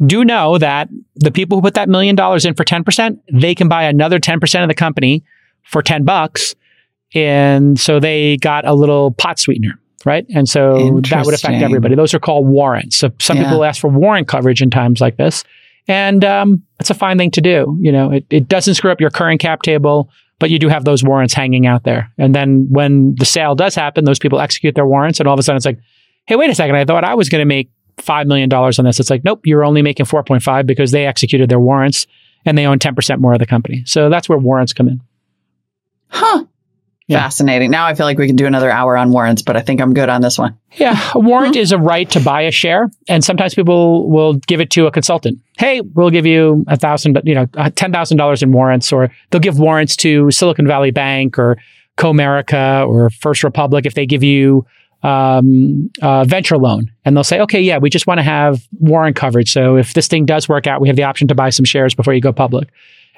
[0.06, 3.68] do know that the people who put that million dollars in for 10%, they can
[3.68, 5.22] buy another 10% of the company
[5.64, 6.54] for 10 bucks.
[7.14, 10.24] And so they got a little pot sweetener, right?
[10.34, 10.72] And so
[11.10, 11.94] that would affect everybody.
[11.94, 12.96] Those are called warrants.
[12.96, 13.44] So some Yeah.
[13.44, 15.44] people ask for warrant coverage in times like this.
[15.88, 17.76] And um, it's a fine thing to do.
[17.80, 20.84] You know, it, it doesn't screw up your current cap table, but you do have
[20.84, 22.10] those warrants hanging out there.
[22.18, 25.40] And then when the sale does happen, those people execute their warrants, and all of
[25.40, 25.78] a sudden it's like,
[26.26, 29.00] hey, wait a second, I thought I was going to make $5 million on this.
[29.00, 32.06] It's like, nope, you're only making 4.5 because they executed their warrants
[32.44, 33.82] and they own 10% more of the company.
[33.86, 35.00] So that's where warrants come in.
[36.08, 36.44] Huh.
[37.12, 37.22] Yeah.
[37.22, 37.70] Fascinating.
[37.70, 39.94] Now I feel like we can do another hour on warrants, but I think I'm
[39.94, 40.58] good on this one.
[40.72, 44.60] Yeah, a warrant is a right to buy a share, and sometimes people will give
[44.60, 45.38] it to a consultant.
[45.58, 49.10] Hey, we'll give you a thousand, you know, uh, ten thousand dollars in warrants, or
[49.30, 51.58] they'll give warrants to Silicon Valley Bank or
[51.98, 54.64] Comerica or First Republic if they give you
[55.02, 59.16] um, a venture loan, and they'll say, okay, yeah, we just want to have warrant
[59.16, 59.52] coverage.
[59.52, 61.94] So if this thing does work out, we have the option to buy some shares
[61.94, 62.70] before you go public,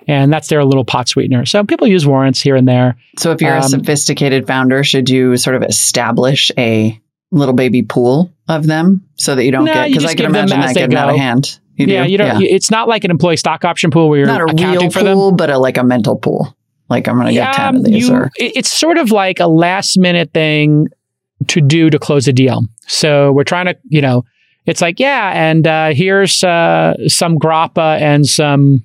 [0.06, 1.44] and that's their little pot sweetener.
[1.46, 2.96] So people use warrants here and there.
[3.18, 7.82] So if you're a Um, sophisticated founder, should you sort of establish a little baby
[7.82, 10.96] pool of them so that you don't No, get because I can imagine that getting
[10.96, 11.58] out of hand.
[11.76, 12.10] You yeah, do?
[12.12, 12.40] you don't.
[12.42, 15.02] It's not like an employee stock option pool where you're not a accounting real for
[15.02, 15.16] them.
[15.16, 16.56] pool, but a like a mental pool.
[16.88, 18.08] Like I'm going to get ten of these.
[18.08, 20.86] you- or it's sort of like a last minute thing
[21.48, 22.60] to do to close a deal.
[22.86, 24.24] So we're trying to, you know,
[24.66, 28.84] it's like, yeah, and uh, here's uh, some grappa and some,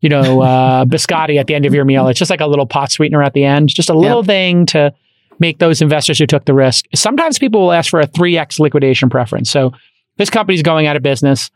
[0.00, 2.08] you know, uh, biscotti at the end of your meal.
[2.08, 4.92] It's just like a little pot sweetener at the end, just a little thing to
[5.38, 6.86] make those investors who took the risk.
[6.94, 9.50] Sometimes people will ask for a 3x liquidation preference.
[9.50, 9.72] So
[10.16, 11.50] this company's going out of business.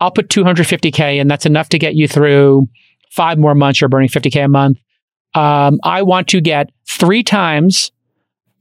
[0.00, 2.68] I'll put 250K and that's enough to get you through
[3.10, 3.80] five more months.
[3.80, 4.78] You're burning 50K a month.
[5.34, 7.92] Um, I want to get three times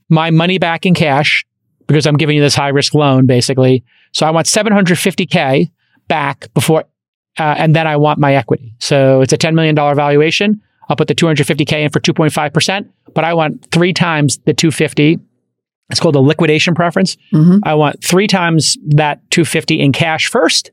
[0.10, 1.46] my money back in cash
[1.88, 3.84] because I'm giving you this high risk loan, basically.
[4.14, 5.72] So I want 750K
[6.08, 6.86] back before,
[7.40, 8.74] uh, and then I want my equity.
[8.80, 10.62] So it's a $10 million valuation.
[10.90, 15.20] I'll put the 250K in for 2.5%, but I want three times the 250.
[15.90, 17.18] It's called a liquidation preference.
[17.34, 17.60] Mhm.
[17.64, 20.72] I want three times that 250 in cash first.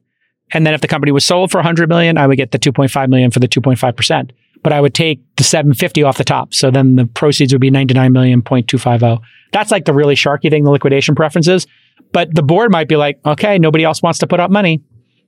[0.52, 3.08] And then if the company was sold for 100 million, I would get the 2.5
[3.08, 4.30] million for the 2.5%.
[4.62, 6.54] But I would take the 750 off the top.
[6.54, 9.20] So then the proceeds would be 99 million point two five zero.
[9.52, 11.66] That's like the really sharky thing, the liquidation preferences.
[12.12, 14.80] But the board might be like, okay, nobody else wants to put up money.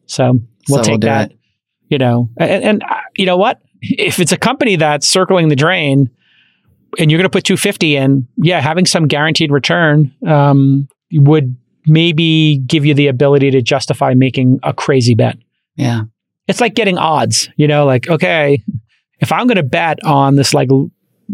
[0.06, 1.30] So we'll So take we'll that.
[1.32, 1.38] it.
[1.88, 3.60] You know, and, and uh, you know what?
[3.80, 6.10] If it's a company that's circling the drain
[6.98, 12.58] and you're going to put 250 in, yeah, having some guaranteed return um, would maybe
[12.66, 15.38] give you the ability to justify making a crazy bet.
[15.76, 16.02] yeah.
[16.48, 18.62] It's like getting odds, you know, like, okay,
[19.18, 20.90] if I'm going to bet on this like l-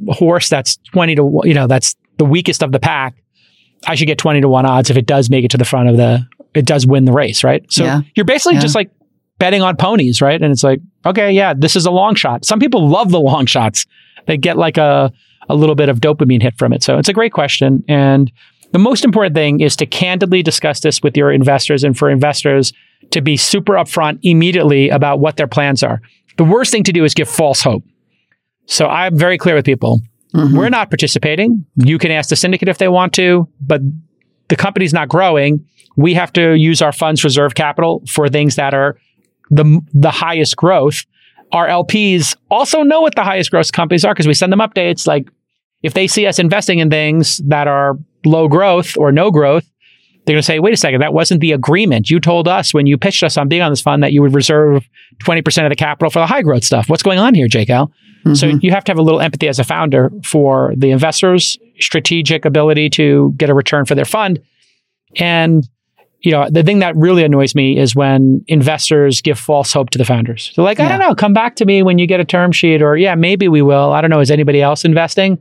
[0.08, 3.14] horse that's 20 to, one- you know, that's the weakest of the pack,
[3.86, 5.90] I should get 20 to 1 odds if it does make it to the front
[5.90, 7.64] of the, it does win the race, right?
[7.70, 8.00] So Yeah.
[8.14, 8.60] you're basically Yeah.
[8.62, 8.90] just like
[9.38, 10.40] betting on ponies, right?
[10.40, 12.44] And it's like, okay, yeah, this is a long shot.
[12.44, 13.86] Some people love the long shots.
[14.26, 15.10] They get like a,
[15.48, 16.82] a little bit of dopamine hit from it.
[16.82, 17.82] So it's a great question.
[17.88, 18.30] And
[18.72, 22.72] the most important thing is to candidly discuss this with your investors and for investors
[23.10, 26.00] to be super upfront immediately about what their plans are.
[26.38, 27.82] The worst thing to do is give false hope.
[28.66, 30.00] So I'm very clear with people.
[30.34, 30.56] Mhm.
[30.56, 31.64] We're not participating.
[31.76, 33.80] You can ask the syndicate if they want to, but
[34.48, 35.64] the company's not growing.
[35.96, 38.96] We have to use our funds reserve capital for things that are
[39.50, 41.04] the the highest growth
[41.52, 45.06] our LPs also know what the highest growth companies are because we send them updates.
[45.06, 45.28] Like
[45.82, 49.68] if they see us investing in things that are low growth or no growth,
[50.24, 52.08] they're going to say, wait a second, that wasn't the agreement.
[52.08, 54.34] You told us when you pitched us on being on this fund that you would
[54.34, 54.88] reserve
[55.24, 56.88] 20% of the capital for the high growth stuff.
[56.88, 57.88] What's going on here, J Cal?
[58.24, 58.34] Mm-hmm.
[58.34, 62.44] So you have to have a little empathy as a founder for the investors' strategic
[62.44, 64.40] ability to get a return for their fund.
[65.16, 65.68] And
[66.22, 69.98] you know, the thing that really annoys me is when investors give false hope to
[69.98, 70.52] the founders.
[70.54, 72.80] They're like, I don't know, come back to me when you get a term sheet,
[72.80, 73.92] or yeah, maybe we will.
[73.92, 75.40] I don't know, is anybody else investing?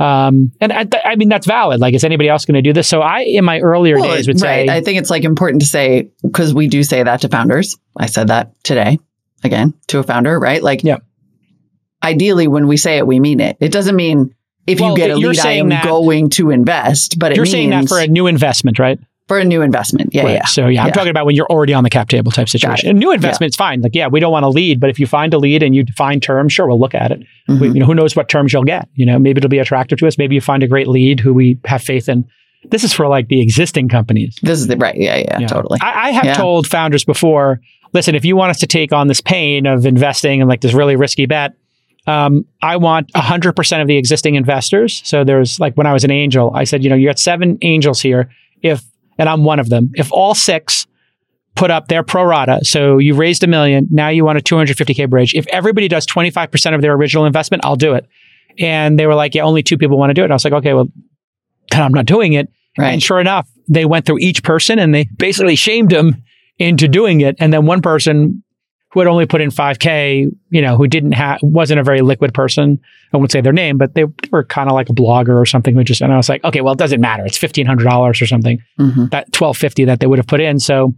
[0.00, 1.80] Um, and I, I, mean, that's valid.
[1.80, 2.88] Like, is anybody else going to do this?
[2.88, 4.68] So I, in my earlier well, days, would right.
[4.68, 7.76] say, I think it's like important to say because we do say that to founders.
[7.96, 8.98] I said that today
[9.42, 10.62] again to a founder, right?
[10.62, 10.98] Like, yeah.
[12.02, 13.56] Ideally, when we say it, we mean it.
[13.58, 14.34] It doesn't mean
[14.68, 17.18] if well, you get a lead, I am going to invest.
[17.18, 19.00] But you're means, saying that for a new investment, right?
[19.28, 20.14] For a new investment.
[20.14, 20.32] Yeah, right.
[20.32, 20.44] yeah.
[20.46, 22.88] So yeah, I'm talking about when you're already on the cap table type situation.
[22.88, 23.58] A new investment, yeah.
[23.58, 23.82] fine.
[23.82, 25.84] Like yeah, we don't want to lead, but if you find a lead and you
[25.84, 27.20] define terms, sure, we'll look at it.
[27.48, 27.60] Mm-hmm.
[27.60, 28.88] We, you know, who knows what terms you'll get?
[28.94, 30.16] You know, maybe it'll be attractive to us.
[30.16, 32.26] Maybe you find a great lead who we have faith in.
[32.70, 34.36] This is for like the existing companies.
[34.42, 34.96] This is the right.
[34.96, 35.46] Yeah, yeah, yeah.
[35.46, 35.78] totally.
[35.82, 37.60] I, I have told founders before.
[37.92, 40.74] Listen, if you want us to take on this pain of investing in like this
[40.74, 41.54] really risky bet,
[42.06, 45.02] um, I want 100% of the existing investors.
[45.04, 47.58] So there's like when I was an angel, I said, you know, you got seven
[47.60, 48.30] angels here.
[48.62, 48.82] If
[49.18, 49.90] and I'm one of them.
[49.94, 50.86] If all six
[51.56, 55.10] put up their pro rata, so you raised a million, now you want a 250K
[55.10, 55.34] bridge.
[55.34, 58.06] If everybody does 25% of their original investment, I'll do it.
[58.58, 60.26] And they were like, yeah, only two people want to do it.
[60.26, 60.88] And I was like, okay, well,
[61.70, 62.48] then I'm not doing it.
[62.78, 62.92] Right.
[62.92, 66.22] And sure enough, they went through each person and they basically shamed them
[66.58, 67.36] into doing it.
[67.38, 68.42] And then one person
[68.90, 72.32] who had only put in 5K, you know, who didn't have, wasn't a very liquid
[72.32, 72.80] person.
[73.12, 75.74] I won't say their name, but they were kind of like a blogger or something
[75.74, 77.24] who just, and I was like, okay, well, it doesn't matter.
[77.26, 79.06] It's $1,500 or something, mm-hmm.
[79.06, 80.58] that 1250 that they would have put in.
[80.58, 80.94] So,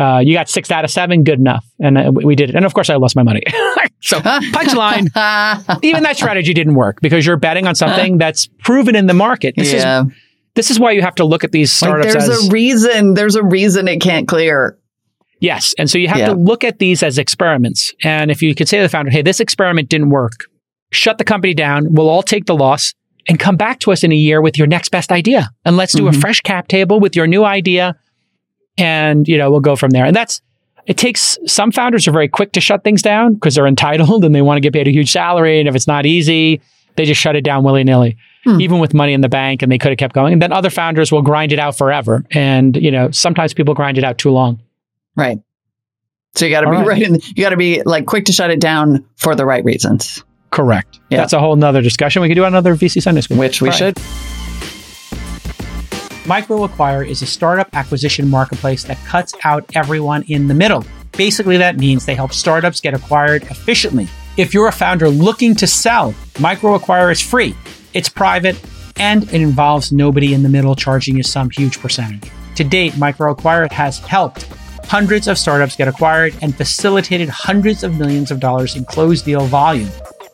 [0.00, 1.64] uh, you got six out of seven, good enough.
[1.78, 2.56] And uh, we did it.
[2.56, 3.42] And of course, I lost my money.
[4.00, 5.08] so, punchline,
[5.84, 9.54] even that strategy didn't work because you're betting on something that's proven in the market.
[9.56, 10.04] This yeah.
[10.04, 10.12] is,
[10.54, 12.14] this is why you have to look at these startups.
[12.14, 13.14] Like there's as, a reason.
[13.14, 14.78] There's a reason it can't clear.
[15.40, 15.74] Yes.
[15.78, 16.26] And so you have yeah.
[16.26, 17.92] to look at these as experiments.
[18.04, 20.44] And if you could say to the founder, hey, this experiment didn't work,
[20.92, 22.94] shut the company down, we'll all take the loss
[23.26, 25.50] and come back to us in a year with your next best idea.
[25.64, 26.16] And let's do mm-hmm.
[26.16, 27.96] a fresh cap table with your new idea.
[28.78, 30.04] And, you know, we'll go from there.
[30.04, 30.40] And that's,
[30.86, 34.34] it takes some founders are very quick to shut things down because they're entitled and
[34.34, 35.58] they want to get paid a huge salary.
[35.58, 36.60] And if it's not easy,
[36.96, 38.60] they just shut it down willy nilly, hmm.
[38.60, 39.62] even with money in the bank.
[39.62, 40.34] And they could have kept going.
[40.34, 42.24] And then other founders will grind it out forever.
[42.32, 44.60] And, you know, sometimes people grind it out too long.
[45.20, 45.38] Right.
[46.34, 46.86] So you got to be right.
[46.86, 49.62] right in, you got to be like quick to shut it down for the right
[49.64, 50.24] reasons.
[50.50, 50.98] Correct.
[51.10, 51.18] Yeah.
[51.18, 52.22] That's a whole nother discussion.
[52.22, 53.36] We could do another VC Sunday School.
[53.36, 53.76] Which we right.
[53.76, 53.94] should.
[56.24, 60.84] MicroAcquire is a startup acquisition marketplace that cuts out everyone in the middle.
[61.12, 64.08] Basically, that means they help startups get acquired efficiently.
[64.36, 67.54] If you're a founder looking to sell, MicroAcquire is free.
[67.92, 68.58] It's private
[68.96, 72.30] and it involves nobody in the middle charging you some huge percentage.
[72.56, 74.46] To date, MicroAcquire has helped
[74.90, 79.46] hundreds of startups get acquired and facilitated hundreds of millions of dollars in closed deal
[79.46, 79.88] volume.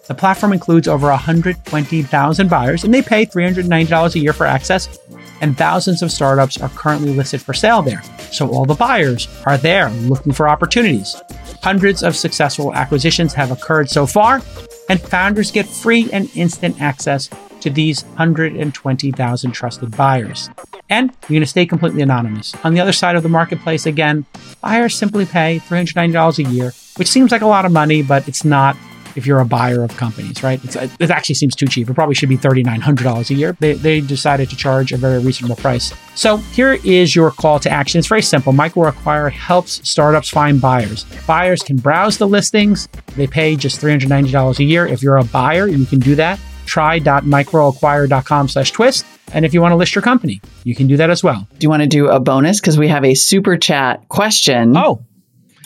[0.07, 4.99] The platform includes over 120,000 buyers and they pay $390 a year for access.
[5.43, 8.03] And thousands of startups are currently listed for sale there.
[8.33, 11.21] So all the buyers are there looking for opportunities.
[11.63, 14.41] Hundreds of successful acquisitions have occurred so far,
[14.89, 17.29] and founders get free and instant access
[17.67, 20.49] to these 120,000 trusted buyers.
[20.89, 22.55] And you're going to stay completely anonymous.
[22.63, 24.25] On the other side of the marketplace, again,
[24.61, 28.45] buyers simply pay $390 a year, which seems like a lot of money, but it's
[28.45, 28.77] not
[29.17, 30.63] if you're a buyer of companies, right?
[30.63, 31.91] It's, uh, it actually seems too cheap.
[31.91, 33.57] It probably should be $3,900 a year.
[33.59, 35.93] They, they decided to charge a very reasonable price.
[36.15, 37.99] So here is your call to action.
[37.99, 38.53] It's very simple.
[38.53, 41.05] MicroAcquire helps startups find buyers.
[41.27, 42.89] Buyers can browse the listings.
[43.17, 44.87] They pay just $390 a year.
[44.87, 49.07] If you're a buyer, you can do that try.microacquire.com slash twist.
[49.33, 51.49] And if you want to list your company, you can do that as well.
[51.59, 52.61] Do you want to do a bonus?
[52.61, 54.77] Because we have a super chat question.
[54.77, 55.05] Oh,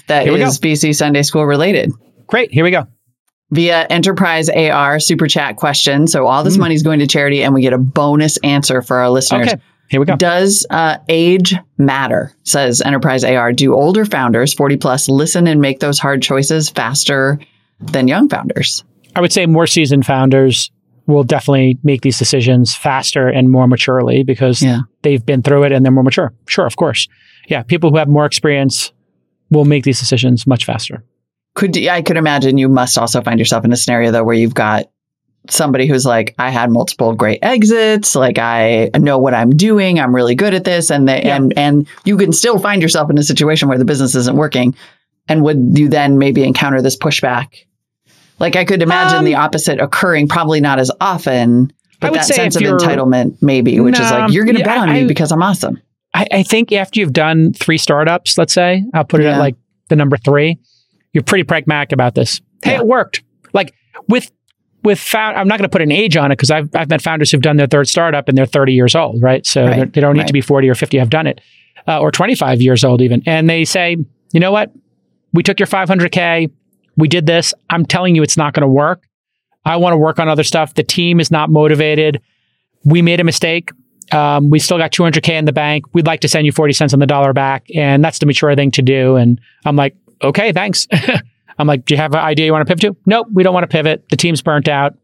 [0.07, 1.93] that is VC Sunday School related.
[2.27, 2.53] Great.
[2.53, 2.87] Here we go.
[3.53, 6.07] Via Enterprise AR super chat question.
[6.07, 6.61] So all this mm.
[6.61, 9.49] money is going to charity, and we get a bonus answer for our listeners.
[9.49, 9.61] Okay.
[9.89, 10.15] Here we go.
[10.15, 12.33] Does uh, age matter?
[12.45, 13.53] Says Enterprise AR.
[13.53, 17.41] Do older founders, 40 plus, listen and make those hard choices faster
[17.81, 18.85] than young founders?
[19.17, 20.71] I would say more seasoned founders
[21.11, 24.81] will definitely make these decisions faster and more maturely because yeah.
[25.03, 26.33] they've been through it and they're more mature.
[26.47, 27.09] Sure, of course.
[27.49, 28.93] Yeah, people who have more experience
[29.51, 31.05] will make these decisions much faster.
[31.55, 34.55] Could I could imagine you must also find yourself in a scenario though where you've
[34.55, 34.87] got
[35.49, 40.15] somebody who's like, I had multiple great exits, like I know what I'm doing, I'm
[40.15, 41.37] really good at this, and they, yeah.
[41.37, 44.75] and and you can still find yourself in a situation where the business isn't working.
[45.29, 47.65] And would you then maybe encounter this pushback
[48.41, 52.57] Like I could imagine Um, the opposite occurring, probably not as often, but that sense
[52.57, 55.31] of entitlement, maybe, which is like, you're going to yeah, bet on I- me because
[55.31, 55.81] I'm awesome.
[56.13, 59.35] I, I think after you've done three startups, let's say, I'll put it Yeah.
[59.35, 59.55] at like
[59.91, 60.59] the number three,
[61.13, 62.41] you're pretty pragmatic about this.
[62.65, 62.81] Hey, Yeah.
[62.81, 63.23] it worked.
[63.53, 63.75] Like
[64.09, 64.31] with
[64.83, 67.01] with found, I'm not going to put an age on it because I've I've met
[67.03, 69.45] founders who've done their third startup and they're 30 years old, right?
[69.47, 71.41] So Right, they're- don't need to be 40 or 50 have done it,
[71.87, 73.97] uh, or 25 years old even, and they say,
[74.33, 74.73] you know what,
[75.35, 76.51] we took your 500k,
[77.01, 77.53] we did this.
[77.69, 79.05] I'm telling you, it's not going to work.
[79.65, 80.75] I want to work on other stuff.
[80.75, 82.21] The team is not motivated.
[82.85, 83.71] We made a mistake.
[84.13, 85.85] Um, we still got 200K in the bank.
[85.93, 87.67] We'd like to send you 40 cents on the dollar back.
[87.75, 89.17] And that's the mature thing to do.
[89.17, 90.89] And I'm like, okay, thanks.
[91.59, 93.01] I'm like, do you have an idea you want to pivot to?
[93.07, 94.09] Nope, we don't want to pivot.
[94.09, 94.95] The team's burnt out.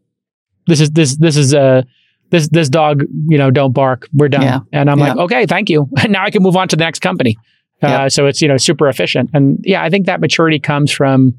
[0.65, 1.83] This is, this, this is, uh,
[2.31, 4.09] this, this dog, you know, don't bark.
[4.13, 4.41] We're done.
[4.41, 4.59] Yeah.
[4.73, 5.87] And I'm like, okay, thank you.
[6.09, 7.37] now I can move on to the next company.
[7.81, 8.07] Uh, Yeah.
[8.09, 9.29] So it's, you know, super efficient.
[9.33, 11.35] And yeah, I think that maturity comes from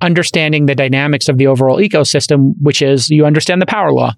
[0.00, 4.12] understanding the dynamics of the overall ecosystem, which is you understand the power law.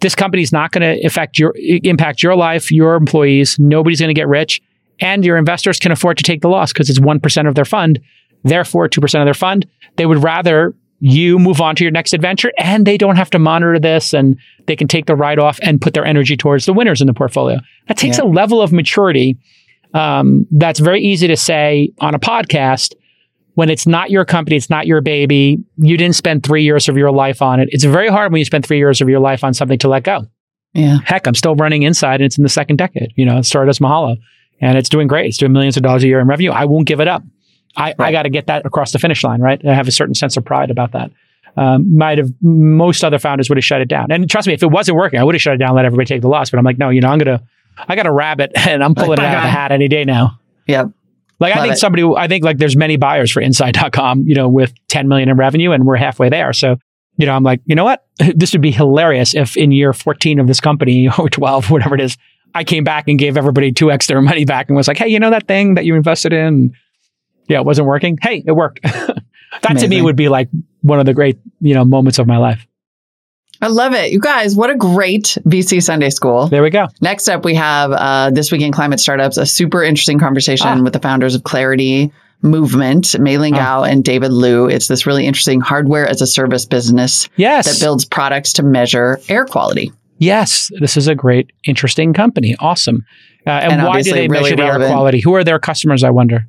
[0.00, 3.58] This company is not going to affect your impact your life, your employees.
[3.58, 4.60] Nobody's going to get rich,
[5.00, 7.64] and your investors can afford to take the loss because it's one percent of their
[7.64, 8.00] fund.
[8.42, 9.66] Therefore, two percent of their fund.
[9.96, 13.38] They would rather you move on to your next adventure, and they don't have to
[13.38, 16.72] monitor this, and they can take the write off and put their energy towards the
[16.72, 17.58] winners in the portfolio.
[17.88, 18.24] That takes Yeah.
[18.24, 19.36] a level of maturity
[19.92, 22.94] um, that's very easy to say on a podcast
[23.54, 26.96] when it's not your company, it's not your baby, you didn't spend three years of
[26.96, 27.68] your life on it.
[27.72, 30.02] It's very hard when you spend three years of your life on something to let
[30.02, 30.26] go.
[30.72, 30.98] Yeah.
[31.04, 33.12] Heck, I'm still running inside and it's in the second decade.
[33.16, 34.16] You know, it started as Mahalo
[34.60, 35.26] and it's doing great.
[35.26, 36.50] It's doing millions of dollars a year in revenue.
[36.50, 37.22] I won't give it up.
[37.76, 39.60] I, I got to get that across the finish line, right?
[39.66, 41.10] I have a certain sense of pride about that.
[41.56, 44.10] Um, might have most other founders would have shut it down.
[44.10, 45.84] And trust me, if it wasn't working, I would have shut it down, and let
[45.84, 46.50] everybody take the loss.
[46.50, 47.42] But I'm like, no, you know, I'm gonna,
[47.76, 50.38] I got a rabbit, and I'm pulling it out of the hat any day now.
[50.66, 50.90] Yep.
[51.40, 51.78] Like I think it.
[51.78, 55.36] somebody, I think like there's many buyers for Inside.com, you know, with 10 million in
[55.36, 56.52] revenue, and we're halfway there.
[56.52, 56.76] So,
[57.16, 58.04] you know, I'm like, you know what?
[58.34, 62.00] This would be hilarious if in year 14 of this company or 12, whatever it
[62.00, 62.16] is,
[62.54, 65.08] I came back and gave everybody two X their money back and was like, hey,
[65.08, 66.72] you know that thing that you invested in?
[67.48, 68.18] Yeah, it wasn't working.
[68.22, 68.80] Hey, it worked.
[69.62, 70.48] that to me would be like
[70.82, 72.66] one of the great, you know, moments of my life.
[73.62, 74.12] I love it.
[74.12, 76.48] You guys, what a great VC Sunday school.
[76.48, 76.86] There we go.
[77.00, 80.82] Next up, we have uh, This Week in Climate Startups, a super interesting conversation Ah.
[80.82, 82.12] with the founders of Clarity
[82.42, 83.58] Movement, Mei Ling Ah.
[83.58, 84.66] Gao and David Liu.
[84.66, 87.66] It's this really interesting hardware as a service business Yes.
[87.66, 89.92] that builds products to measure air quality.
[90.18, 92.54] Yes, this is a great, interesting company.
[92.60, 93.04] Awesome.
[93.46, 95.20] Uh, and, And why do they really measure the air quality?
[95.22, 96.04] Who are their customers?
[96.04, 96.46] I wonder.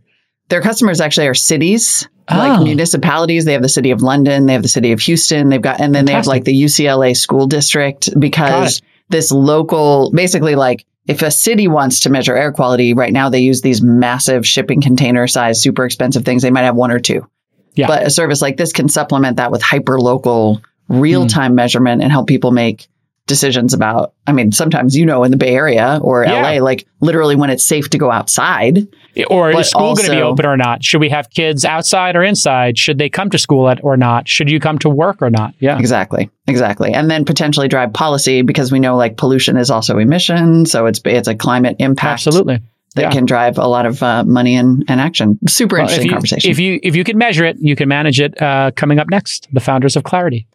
[0.50, 2.38] Their customers actually are cities, Oh.
[2.38, 3.46] like municipalities.
[3.46, 5.94] They have the city of London, they have the city of Houston, they've got, and
[5.94, 11.30] then they have like the UCLA school district because this local, basically like if a
[11.30, 15.62] city wants to measure air quality right now, they use these massive shipping container size,
[15.62, 16.42] super expensive things.
[16.42, 17.28] They might have one or two.
[17.76, 17.86] Yeah.
[17.88, 22.12] But a service like this can supplement that with hyper local, real time measurement and
[22.12, 22.88] help people make
[23.28, 24.14] decisions about.
[24.28, 26.42] I mean, sometimes, you know, in the Bay Area or Yeah.
[26.42, 28.88] LA, like literally when it's safe to go outside.
[29.30, 30.84] Or is school going to be open or not?
[30.84, 32.78] Should we have kids outside or inside?
[32.78, 34.28] Should they come to school at, or not?
[34.28, 35.54] Should you come to work or not?
[35.60, 35.80] Yeah.
[35.80, 36.30] Exactly.
[36.48, 36.94] Exactly.
[36.94, 40.66] And then potentially drive policy because we know like pollution is also emission.
[40.66, 42.60] So it's, it's a climate impact Absolutely.
[42.96, 43.12] that yeah.
[43.12, 45.40] can drive a lot of uh, money and, and action.
[45.48, 46.52] Super Well, interesting if you, conversation.
[46.52, 48.40] If you if you can measure it, you can manage it.
[48.40, 50.46] Uh, coming up next, the founders of Clarity.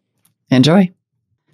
[0.50, 0.90] Enjoy.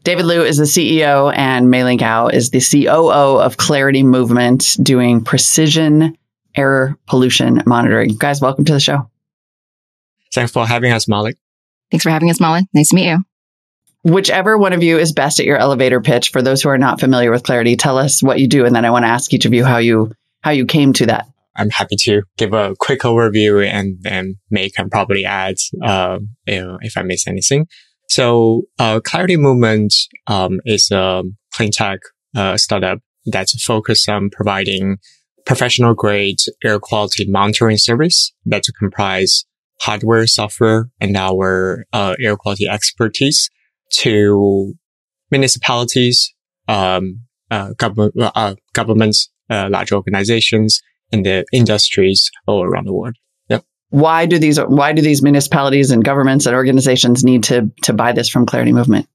[0.07, 4.77] David Liu is the CEO and Mei Ling Gao is the COO of Clarity Movement
[4.81, 6.17] doing precision
[6.55, 8.15] air pollution monitoring.
[8.17, 9.11] Guys, welcome to the show.
[10.33, 11.35] Thanks for having us, Molly.
[11.91, 12.69] Thanks for having us, Molly.
[12.73, 13.19] Nice to meet you.
[14.05, 17.01] Whichever one of you is best at your elevator pitch, for those who are not
[17.01, 19.45] familiar with Clarity, tell us what you do, and then I want to ask each
[19.45, 21.27] of you how you how you came to that.
[21.57, 26.63] I'm happy to give a quick overview and then May can probably add uh, you
[26.65, 27.67] know, if I miss anything.
[28.09, 29.93] So, uh, Clarity Movement
[30.27, 32.01] um, is a clean tech
[32.35, 34.99] uh, startup that's focused on providing
[35.45, 39.45] professional grade air quality monitoring service that comprise
[39.81, 43.51] hardware, software, and our uh, air quality expertise
[43.91, 44.75] to
[45.31, 46.35] municipalities,
[46.69, 50.81] um, uh, government, uh, governments, uh, large organizations,
[51.13, 53.17] and the industries all around the world.
[53.91, 58.13] Why do these why do these municipalities and governments and organizations need to to buy
[58.13, 59.09] this from Clarity Movement?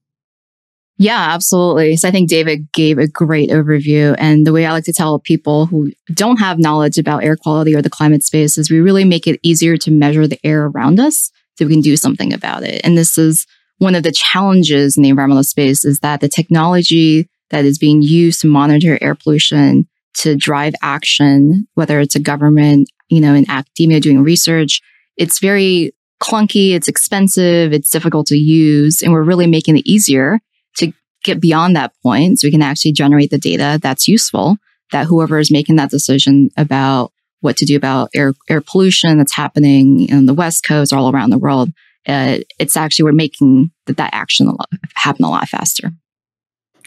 [0.98, 1.96] Yeah, absolutely.
[1.96, 4.14] So I think David gave a great overview.
[4.18, 7.74] And the way I like to tell people who don't have knowledge about air quality
[7.74, 11.00] or the climate space is we really make it easier to measure the air around
[11.00, 12.80] us so we can do something about it.
[12.84, 13.46] And this is
[13.78, 18.00] one of the challenges in the environmental space is that the technology that is being
[18.02, 23.48] used to monitor air pollution to drive action, whether it's a government, you know, in
[23.50, 24.80] academia doing research,
[25.16, 25.92] it's very
[26.22, 30.40] clunky, it's expensive, it's difficult to use, and we're really making it easier
[30.76, 30.92] to
[31.24, 34.56] get beyond that point so we can actually generate the data that's useful
[34.92, 39.34] that whoever is making that decision about what to do about air air pollution that's
[39.34, 41.70] happening in the West Coast or all around the world.
[42.06, 45.90] Uh, it's actually we're making that, that action a lot, happen a lot faster.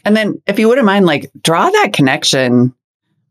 [0.04, 2.74] And then, if you wouldn't mind, like draw that connection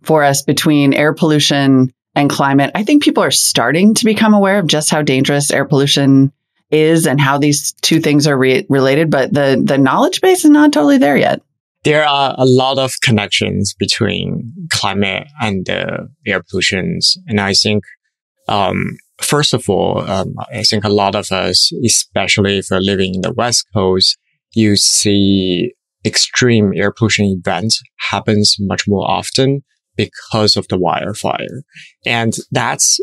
[0.03, 2.71] for us between air pollution and climate.
[2.75, 6.33] I think people are starting to become aware of just how dangerous air pollution
[6.71, 10.51] is and how these two things are re- related, but the the knowledge base is
[10.51, 11.43] not totally there yet
[11.85, 17.17] there are a lot of connections between climate and uh, air pollutions.
[17.29, 17.85] And I think,
[18.49, 23.15] um, first of all, um, I think a lot of us, especially if you're living
[23.15, 24.19] in the West Coast,
[24.53, 25.75] you see
[26.07, 29.63] extreme air pollution events happens much more often
[29.97, 31.63] because of the wildfire.
[32.05, 32.99] And that's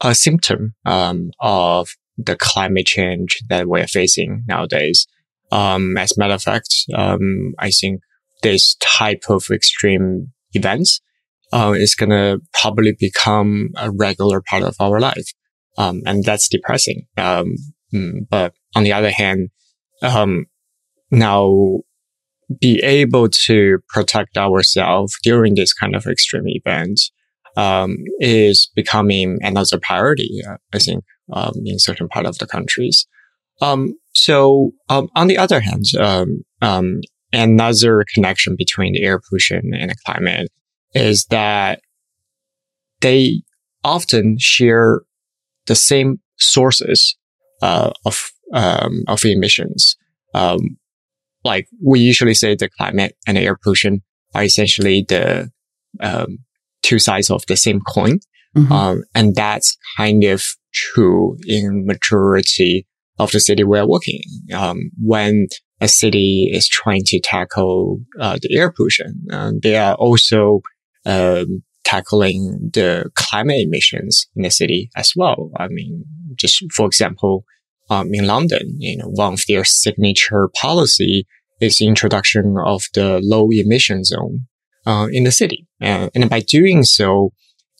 [0.00, 5.06] a symptom, um, of the climate change that we're facing nowadays.
[5.52, 8.00] Um, as a matter of fact, um, I think
[8.42, 11.00] this type of extreme events
[11.52, 15.32] uh, is going to probably become a regular part of our life.
[15.78, 17.06] Um, and that's depressing.
[17.16, 17.56] Um,
[17.92, 19.50] mm, but on the other hand,
[20.02, 20.46] um,
[21.10, 21.80] now
[22.58, 27.00] be able to protect ourselves during this kind of extreme event
[27.56, 33.06] um, is becoming another priority, uh, I think, um, in certain part of the countries.
[33.60, 37.00] Um, so, um, on the other hand, um, um,
[37.32, 40.48] another connection between the air pollution and the climate
[40.94, 41.80] is that
[43.00, 43.42] they
[43.84, 45.00] often share
[45.66, 47.16] the same sources
[47.62, 49.96] uh, of um, of emissions.
[50.34, 50.76] Um,
[51.44, 54.02] like we usually say, the climate and the air pollution
[54.34, 55.50] are essentially the
[56.00, 56.38] um,
[56.82, 58.20] two sides of the same coin,
[58.56, 58.72] mm-hmm.
[58.72, 62.86] Um, and that's kind of true in majority
[63.18, 64.20] of the city we're working.
[64.48, 64.56] In.
[64.56, 65.48] Um, when
[65.80, 69.24] a city is trying to tackle uh, the air pollution.
[69.30, 70.60] Um, they are also
[71.06, 75.50] um, tackling the climate emissions in the city as well.
[75.56, 77.44] I mean, just for example,
[77.90, 81.26] um, in London, you know, one of their signature policy
[81.60, 84.46] is the introduction of the low emission zone
[84.86, 87.32] uh, in the city, uh, and by doing so,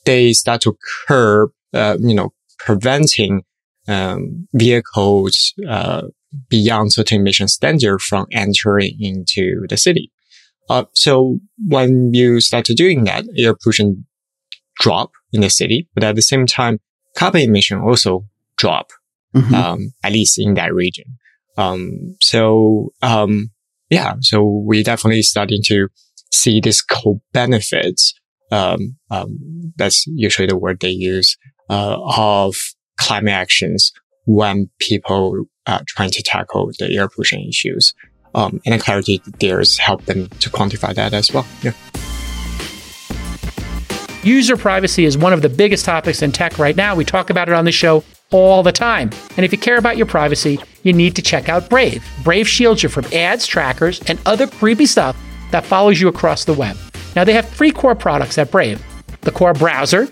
[0.05, 3.43] they start to curb, uh, you know, preventing
[3.89, 6.03] um, vehicles uh,
[6.49, 10.13] beyond certain emission standard from entering into the city.
[10.69, 14.07] Uh, so when you start to doing that, air pollution
[14.79, 16.79] drop in the city, but at the same time,
[17.17, 18.25] carbon emission also
[18.57, 18.91] drop,
[19.35, 19.55] mm-hmm.
[19.55, 21.17] um, at least in that region.
[21.57, 23.51] Um, so, um,
[23.91, 25.89] yeah, so we definitely starting to
[26.33, 28.15] see this co-benefits.
[28.53, 29.39] Um, um,
[29.77, 31.37] that's usually the word they use,
[31.69, 32.55] uh, of
[32.99, 33.93] climate actions
[34.27, 37.95] when people are trying to tackle the air pollution issues.
[38.35, 41.47] Um, and the clarity there's help them to quantify that as well.
[41.63, 41.73] Yeah.
[44.23, 46.95] User privacy is one of the biggest topics in tech right now.
[46.95, 49.11] We talk about it on the show all the time.
[49.37, 52.05] And if you care about your privacy, you need to check out Brave.
[52.25, 55.17] Brave shields you from ads, trackers, and other creepy stuff
[55.51, 56.77] that follows you across the web.
[57.17, 58.85] Now, they have three core products at Brave
[59.23, 60.09] the core browser,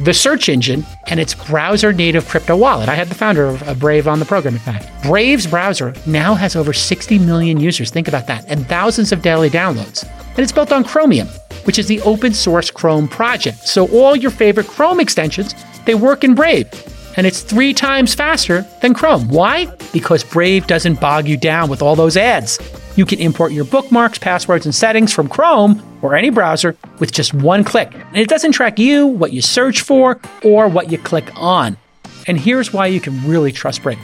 [0.00, 2.88] the search engine, and its browser native crypto wallet.
[2.88, 5.04] I had the founder of Brave on the program, in fact.
[5.04, 7.90] Brave's browser now has over 60 million users.
[7.90, 10.04] Think about that, and thousands of daily downloads.
[10.30, 11.28] And it's built on Chromium,
[11.64, 13.68] which is the open source Chrome project.
[13.68, 15.54] So all your favorite Chrome extensions,
[15.84, 16.68] they work in Brave.
[17.18, 19.26] And it's three times faster than Chrome.
[19.28, 19.66] Why?
[19.92, 22.60] Because Brave doesn't bog you down with all those ads.
[22.94, 27.34] You can import your bookmarks, passwords, and settings from Chrome or any browser with just
[27.34, 27.92] one click.
[27.92, 31.76] And it doesn't track you, what you search for, or what you click on.
[32.28, 33.98] And here's why you can really trust Brave.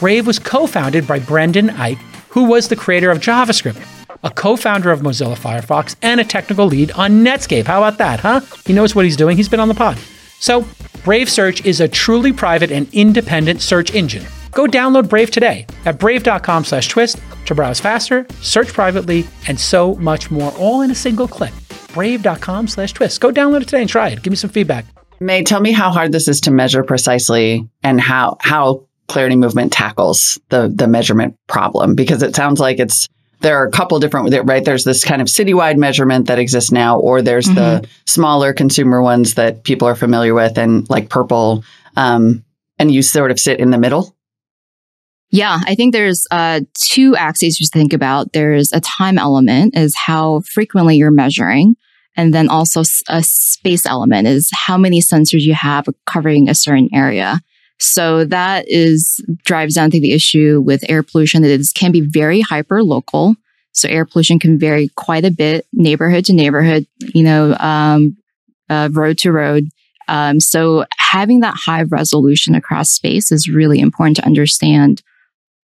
[0.00, 1.98] Brave was co founded by Brendan Eich,
[2.30, 3.84] who was the creator of JavaScript,
[4.24, 7.66] a co founder of Mozilla Firefox, and a technical lead on Netscape.
[7.66, 8.40] How about that, huh?
[8.64, 9.36] He knows what he's doing.
[9.36, 9.98] He's been on the pod.
[10.40, 10.64] So,
[11.04, 14.26] Brave Search is a truly private and independent search engine
[14.56, 19.94] Go download Brave today at brave.com slash twist to browse faster, search privately, and so
[19.96, 21.52] much more, all in a single click.
[21.92, 23.20] Brave.com slash twist.
[23.20, 24.22] Go download it today and try it.
[24.22, 24.86] Give me some feedback.
[25.20, 29.74] May, tell me how hard this is to measure precisely and how how Clarity Movement
[29.74, 33.08] tackles the the measurement problem because it sounds like it's
[33.40, 36.98] there are a couple different right there's this kind of citywide measurement that exists now
[36.98, 37.56] or there's mm-hmm.
[37.82, 41.64] the smaller consumer ones that people are familiar with and like purple
[41.96, 42.44] um,
[42.78, 44.16] and you sort of sit in the middle
[45.30, 48.32] yeah, I think there's uh, two axes to think about.
[48.32, 51.74] There's a time element, is how frequently you're measuring.
[52.16, 56.88] And then also a space element is how many sensors you have covering a certain
[56.94, 57.40] area.
[57.78, 62.00] So that is drives down to the issue with air pollution that it can be
[62.00, 63.36] very hyper local.
[63.72, 68.16] So air pollution can vary quite a bit, neighborhood to neighborhood, you know, um,
[68.70, 69.68] uh, road to road.
[70.08, 75.02] Um, so having that high resolution across space is really important to understand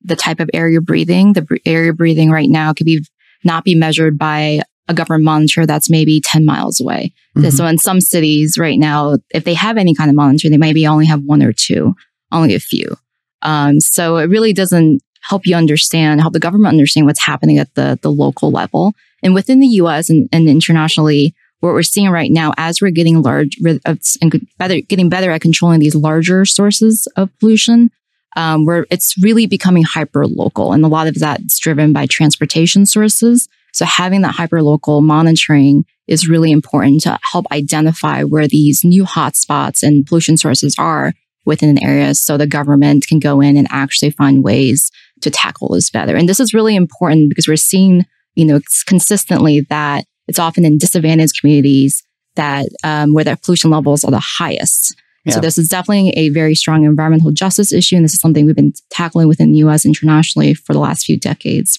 [0.02, 1.32] the type of air you're breathing.
[1.32, 3.04] The air you're breathing right now could be
[3.44, 7.12] not be measured by a government monitor that's maybe 10 miles away.
[7.36, 7.50] Mm-hmm.
[7.50, 10.86] So in some cities right now, if they have any kind of monitor, they maybe
[10.86, 11.94] only have one or two,
[12.30, 12.96] only a few.
[13.42, 17.74] Um, so it really doesn't help you understand, help the government understand what's happening at
[17.74, 18.92] the, the local level.
[19.22, 23.22] And within the US and, and internationally, what we're seeing right now, as we're getting
[23.22, 27.90] large and better, getting better at controlling these larger sources of pollution,
[28.34, 30.72] um, where it's really becoming hyper local.
[30.72, 33.48] And a lot of that's driven by transportation sources.
[33.72, 39.82] So having that hyperlocal monitoring is really important to help identify where these new hotspots
[39.82, 41.12] and pollution sources are
[41.44, 44.90] within an area so the government can go in and actually find ways
[45.22, 46.16] to tackle this better.
[46.16, 48.04] And this is really important because we're seeing,
[48.34, 52.02] you know, consistently that it's often in disadvantaged communities
[52.36, 54.94] that um, where the pollution levels are the highest.
[55.24, 55.34] Yeah.
[55.34, 57.96] So this is definitely a very strong environmental justice issue.
[57.96, 61.18] And this is something we've been tackling within the US internationally for the last few
[61.18, 61.78] decades.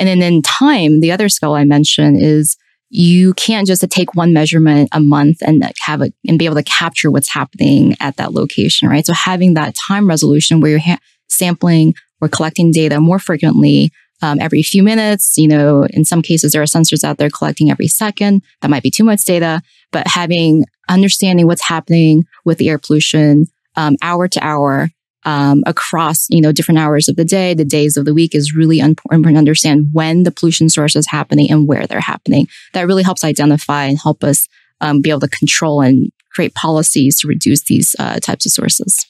[0.00, 2.56] And then in time, the other skill I mentioned is
[2.88, 6.64] you can't just take one measurement a month and have it and be able to
[6.64, 9.06] capture what's happening at that location, right?
[9.06, 10.98] So having that time resolution where you're ha-
[11.28, 13.92] sampling or collecting data more frequently
[14.22, 15.36] um, every few minutes.
[15.36, 18.42] You know, in some cases, there are sensors out there collecting every second.
[18.60, 23.46] That might be too much data, but having understanding what's happening with the air pollution
[23.76, 24.90] um, hour to hour
[25.24, 28.54] um, across you know different hours of the day, the days of the week is
[28.54, 32.48] really important to understand when the pollution source is happening and where they're happening.
[32.72, 34.48] That really helps identify and help us
[34.80, 39.06] um, be able to control and create policies to reduce these uh, types of sources.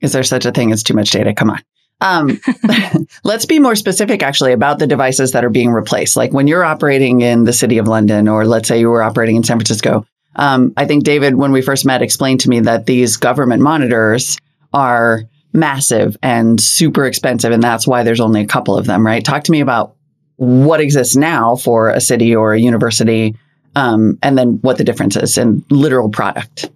[0.00, 1.34] Is there such a thing as too much data?
[1.34, 1.60] Come on.
[2.00, 2.40] Um,
[3.24, 6.16] let's be more specific actually about the devices that are being replaced.
[6.16, 9.36] Like when you're operating in the city of London, or let's say you were operating
[9.36, 10.06] in San Francisco.
[10.36, 14.38] Um, I think David, when we first met, explained to me that these government monitors
[14.72, 19.24] are massive and super expensive, and that's why there's only a couple of them, right?
[19.24, 19.96] Talk to me about
[20.36, 23.36] what exists now for a city or a university,
[23.74, 26.70] um, and then what the difference is in literal product.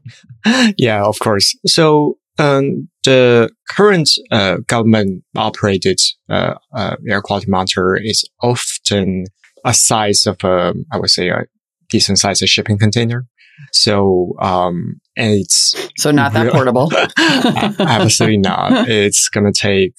[0.76, 1.56] Yeah, of course.
[1.68, 9.26] So um, the current uh, government operated uh, uh, air quality monitor is often
[9.64, 11.44] a size of a, I would say a
[11.88, 13.26] decent size of shipping container.
[13.70, 16.90] So, um, and it's so not that portable.
[17.18, 18.88] absolutely not.
[18.88, 19.94] It's gonna take,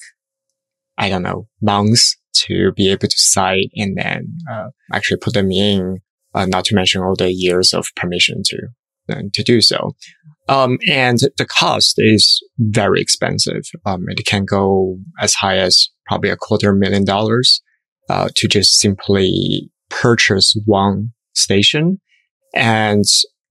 [0.98, 5.50] I don't know, months to be able to site and then uh, actually put them
[5.50, 5.98] in.
[6.34, 8.58] Uh, not to mention all the years of permission to
[9.08, 9.94] uh, to do so.
[10.48, 13.62] Um, and the cost is very expensive.
[13.86, 17.62] Um, it can go as high as probably a quarter million dollars,
[18.08, 22.00] uh, to just simply purchase one station.
[22.54, 23.04] And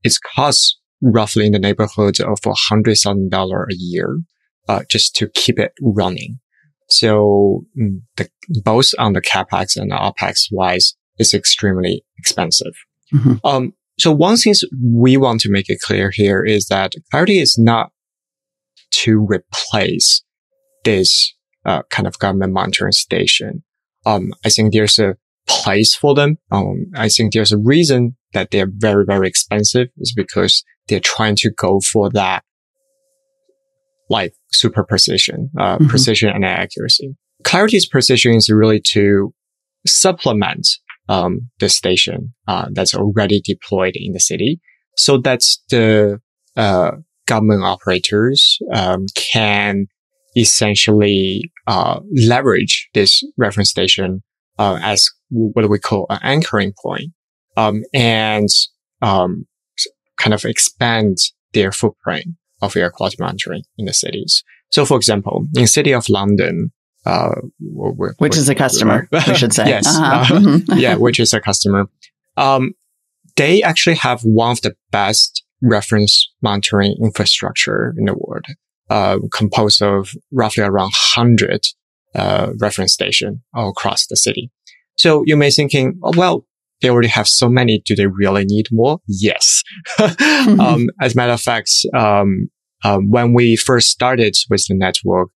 [0.03, 4.19] its costs roughly in the neighborhood of a hundred thousand dollar a year,
[4.69, 6.39] uh, just to keep it running.
[6.89, 8.29] So mm, the,
[8.63, 12.73] both on the capex and the opex wise is extremely expensive.
[13.13, 13.33] Mm-hmm.
[13.43, 17.57] Um, so one thing we want to make it clear here is that Clarity is
[17.57, 17.91] not
[18.91, 20.23] to replace
[20.83, 21.33] this
[21.65, 23.63] uh, kind of government monitoring station.
[24.05, 25.15] Um, I think there's a
[25.47, 26.37] place for them.
[26.51, 31.35] Um, I think there's a reason that they're very, very expensive is because they're trying
[31.37, 32.43] to go for that
[34.09, 35.87] like super precision, uh, mm-hmm.
[35.87, 37.15] precision and accuracy.
[37.43, 39.33] Clarity's precision is really to
[39.85, 40.67] supplement
[41.09, 44.59] um, the station uh, that's already deployed in the city,
[44.95, 46.19] so that the
[46.55, 46.91] uh,
[47.27, 49.87] government operators um, can
[50.37, 54.21] essentially uh, leverage this reference station
[54.57, 57.11] uh, as what we call an anchoring point,
[57.57, 58.49] um, and
[59.01, 59.45] um,
[60.17, 61.17] kind of expand
[61.53, 62.25] their footprint
[62.61, 64.43] of air quality monitoring in the cities.
[64.69, 66.71] So, for example, in city of London,
[67.05, 69.67] uh, we're, which we're, is a customer, we should say.
[69.67, 69.85] yes.
[69.87, 70.35] Uh-huh.
[70.35, 70.73] Uh, mm-hmm.
[70.79, 71.87] yeah, which is a customer.
[72.37, 72.73] Um,
[73.35, 78.45] they actually have one of the best reference monitoring infrastructure in the world,
[78.89, 81.65] uh, composed of roughly around 100
[82.15, 84.51] uh, reference station all across the city.
[84.97, 86.45] So you may be thinking, oh, well,
[86.83, 87.81] they already have so many.
[87.83, 88.99] Do they really need more?
[89.07, 89.63] Yes.
[90.59, 92.49] um, as a matter of fact, um,
[92.83, 95.29] um, when we first started with the network,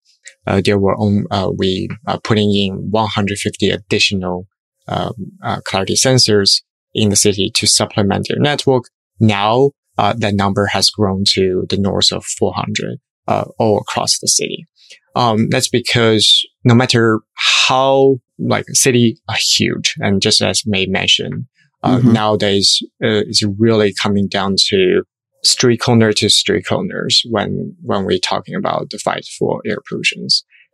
[0.46, 4.46] uh, there were on, uh, we are putting in 150 additional
[4.86, 6.62] um, uh, clarity sensors
[6.94, 8.84] in the city to supplement their network.
[9.18, 12.98] Now, uh, that number has grown to the north of 400.
[13.26, 14.66] uh, all across the city.
[15.14, 21.46] Um, that's because no matter how like city are huge, and just as May mentioned,
[21.82, 22.12] uh, mm-hmm.
[22.12, 25.02] nowadays uh, it's really coming down to
[25.44, 30.26] street corner to street corners when when we're talking about the fight for air pollution.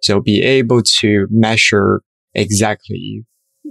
[0.02, 2.02] So be able to measure
[2.34, 3.24] exactly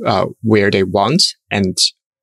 [0.05, 1.77] uh, where they want and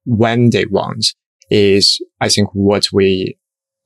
[0.04, 1.14] when they want
[1.50, 3.38] is, I think, what we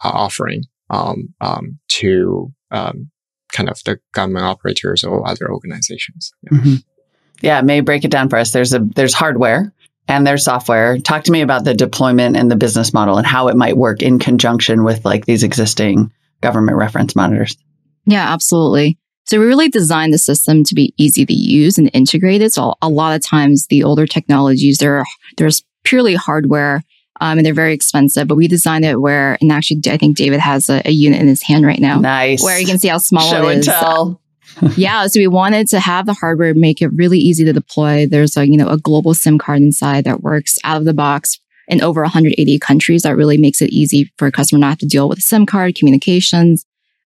[0.03, 3.11] are offering um, um, to um,
[3.53, 6.33] kind of the government operators or other organizations.
[6.43, 6.59] Yeah.
[6.59, 6.75] Mm-hmm.
[7.41, 8.53] Yeah, May break it down for us.
[8.53, 9.73] There's a there's hardware
[10.09, 10.99] and there's software.
[10.99, 14.03] Talk to me about the deployment and the business model and how it might work
[14.03, 17.57] in conjunction with like these existing government reference monitors.
[18.07, 18.99] Yeah, absolutely.
[19.27, 22.53] So we really designed the system to be easy to use and integrated.
[22.53, 25.03] So a lot of times the older technologies, there
[25.39, 26.83] there's purely hardware
[27.21, 28.29] um, and they're very expensive.
[28.29, 31.29] But we designed it where, and actually, I think David has a, a unit in
[31.29, 32.01] his hand right now.
[32.01, 32.43] Nice.
[32.43, 33.69] Where you can see how small Show it is.
[33.69, 34.21] And tell.
[34.77, 38.07] yeah, so we wanted to have the hardware make it really easy to deploy.
[38.07, 41.39] There's a you know a global SIM card inside that works out of the box
[41.69, 43.03] in over 180 countries.
[43.03, 45.77] That really makes it easy for a customer not to deal with a SIM card,
[45.77, 46.65] communications.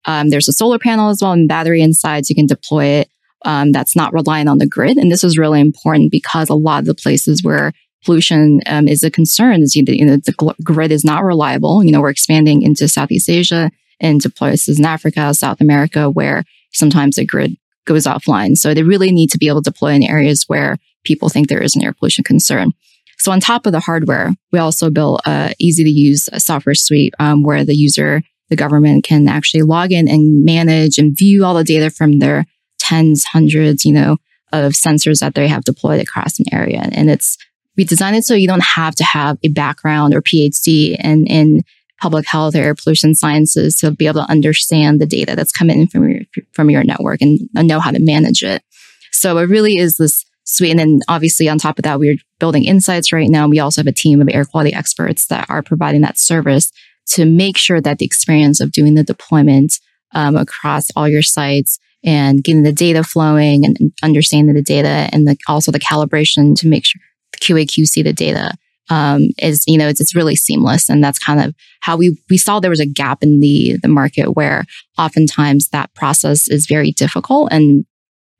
[0.07, 3.09] Um, there's a solar panel as well and battery inside, so you can deploy it.
[3.47, 6.81] Um, that's not relying on the grid, and this is really important because a lot
[6.81, 7.73] of the places where
[8.05, 11.83] pollution um, is a concern is you know, the grid is not reliable.
[11.83, 13.71] You know, we're expanding into Southeast Asia,
[14.01, 16.45] into places in Africa, South America, where
[16.75, 17.57] sometimes the grid
[17.87, 18.57] goes offline.
[18.57, 21.63] So they really need to be able to deploy in areas where people think there
[21.63, 22.73] is an air pollution concern.
[23.19, 27.15] So on top of the hardware, we also built a easy to use software suite
[27.19, 31.55] um, where the user, the government can actually log in and manage and view all
[31.55, 32.47] the data from their
[32.79, 34.17] tens, hundreds, you know,
[34.53, 36.89] of sensors that they have deployed across an area.
[36.93, 37.39] And it's
[37.77, 41.63] we designed it so you don't have to have a background or PhD in, in
[42.05, 45.81] public health or air pollution sciences to be able to understand the data that's coming
[45.81, 46.21] in from your,
[46.53, 48.63] from your network and know how to manage it.
[49.11, 50.73] So it really is this suite.
[50.73, 53.49] And then obviously on top of that, we're building insights right now.
[53.49, 56.71] We also have a team of air quality experts that are providing that service
[57.13, 59.81] to make sure that the experience of doing the deployment
[60.13, 65.27] um, across all your sites and getting the data flowing and understanding the data and
[65.27, 67.01] the, also the calibration to make sure
[67.41, 68.53] QA QC the data
[68.91, 72.37] um, is you know it's, it's really seamless and that's kind of how we we
[72.37, 74.65] saw there was a gap in the the market where
[74.99, 77.85] oftentimes that process is very difficult and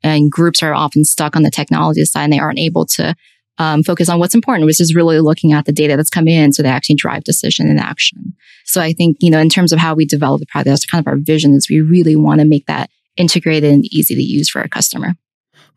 [0.03, 3.15] and groups are often stuck on the technology side and they aren't able to
[3.57, 6.51] um, focus on what's important, which is really looking at the data that's coming in
[6.51, 8.33] so they actually drive decision and action.
[8.65, 11.01] So I think, you know, in terms of how we develop the product, that's kind
[11.01, 14.49] of our vision is we really want to make that integrated and easy to use
[14.49, 15.15] for our customer.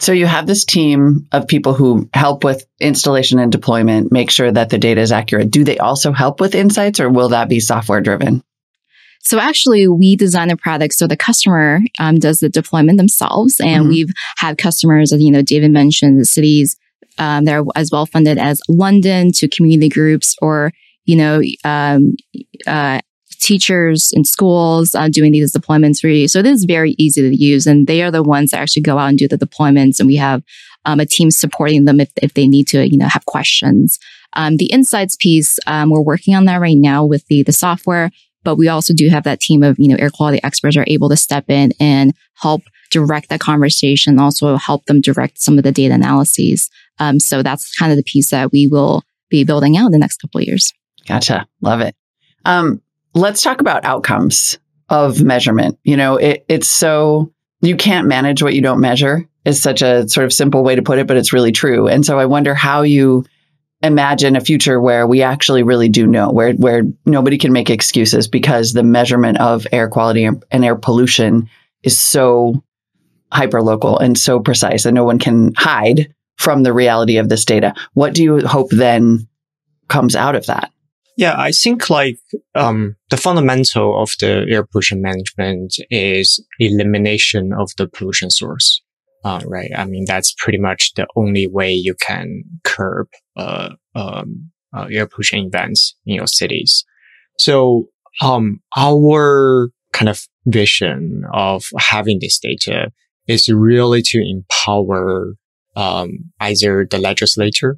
[0.00, 4.50] So you have this team of people who help with installation and deployment, make sure
[4.50, 5.50] that the data is accurate.
[5.50, 8.42] Do they also help with insights or will that be software driven?
[9.20, 13.82] So actually, we design the product so the customer um, does the deployment themselves, and
[13.82, 13.88] mm-hmm.
[13.90, 16.78] we've had customers, as you know, David mentioned, the cities
[17.18, 20.72] um, that are as well funded as London to community groups, or
[21.04, 22.14] you know, um,
[22.66, 23.00] uh,
[23.48, 26.28] teachers in schools uh, doing these deployments for you.
[26.28, 27.66] So it is very easy to use.
[27.66, 29.98] And they are the ones that actually go out and do the deployments.
[29.98, 30.42] And we have
[30.84, 33.98] um, a team supporting them if, if they need to, you know, have questions.
[34.34, 38.10] Um, the insights piece, um, we're working on that right now with the, the software,
[38.44, 41.08] but we also do have that team of, you know, air quality experts are able
[41.08, 45.72] to step in and help direct that conversation, also help them direct some of the
[45.72, 46.70] data analyses.
[46.98, 49.98] Um, so that's kind of the piece that we will be building out in the
[49.98, 50.72] next couple of years.
[51.06, 51.46] Gotcha.
[51.62, 51.94] Love it.
[52.44, 52.82] Um,
[53.14, 55.78] let's talk about outcomes of measurement.
[55.84, 60.08] You know, it, it's so you can't manage what you don't measure is such a
[60.08, 61.88] sort of simple way to put it, but it's really true.
[61.88, 63.24] And so I wonder how you
[63.82, 68.28] imagine a future where we actually really do know, where where nobody can make excuses
[68.28, 71.48] because the measurement of air quality and air pollution
[71.82, 72.62] is so
[73.32, 77.44] hyper local and so precise and no one can hide from the reality of this
[77.44, 77.74] data.
[77.94, 79.28] What do you hope then
[79.88, 80.72] comes out of that?
[81.18, 82.20] Yeah, I think like
[82.54, 88.80] um, the fundamental of the air pollution management is elimination of the pollution source.
[89.24, 89.72] Uh, right.
[89.76, 95.08] I mean, that's pretty much the only way you can curb uh, um, uh, air
[95.08, 96.84] pollution events in your cities.
[97.36, 97.88] So,
[98.22, 102.92] um, our kind of vision of having this data
[103.26, 105.34] is really to empower
[105.74, 107.76] um, either the legislature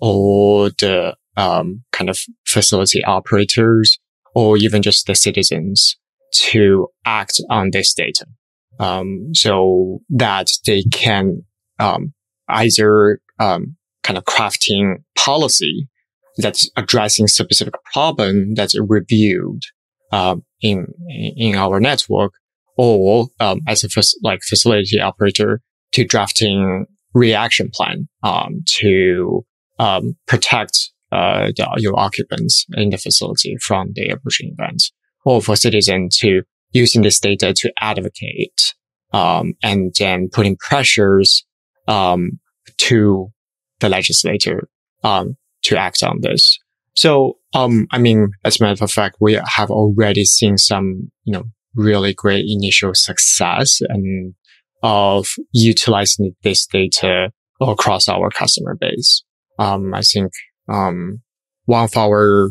[0.00, 3.98] or the um, kind of facility operators
[4.34, 5.96] or even just the citizens
[6.34, 8.26] to act on this data.
[8.80, 11.42] Um, so that they can
[11.80, 12.12] um,
[12.48, 15.88] either um, kind of crafting policy
[16.36, 19.62] that's addressing specific problem that's reviewed
[20.12, 22.34] um, in in our network,
[22.76, 23.88] or um, as a
[24.22, 25.60] like facility operator
[25.92, 29.44] to drafting reaction plan um, to
[29.80, 34.92] um, protect uh, your occupants in the facility from the air pollution events,
[35.24, 36.42] or for citizens to
[36.72, 38.74] using this data to advocate
[39.12, 41.46] um, and then putting pressures
[41.86, 42.38] um,
[42.76, 43.28] to
[43.80, 44.68] the legislature
[45.02, 46.58] um, to act on this.
[46.94, 51.32] So, um, I mean, as a matter of fact, we have already seen some, you
[51.32, 51.44] know,
[51.74, 54.34] really great initial success and
[54.82, 57.30] of utilizing this data
[57.60, 59.24] across our customer base.
[59.58, 60.32] Um, I think,
[60.68, 61.22] um,
[61.66, 62.50] one of our,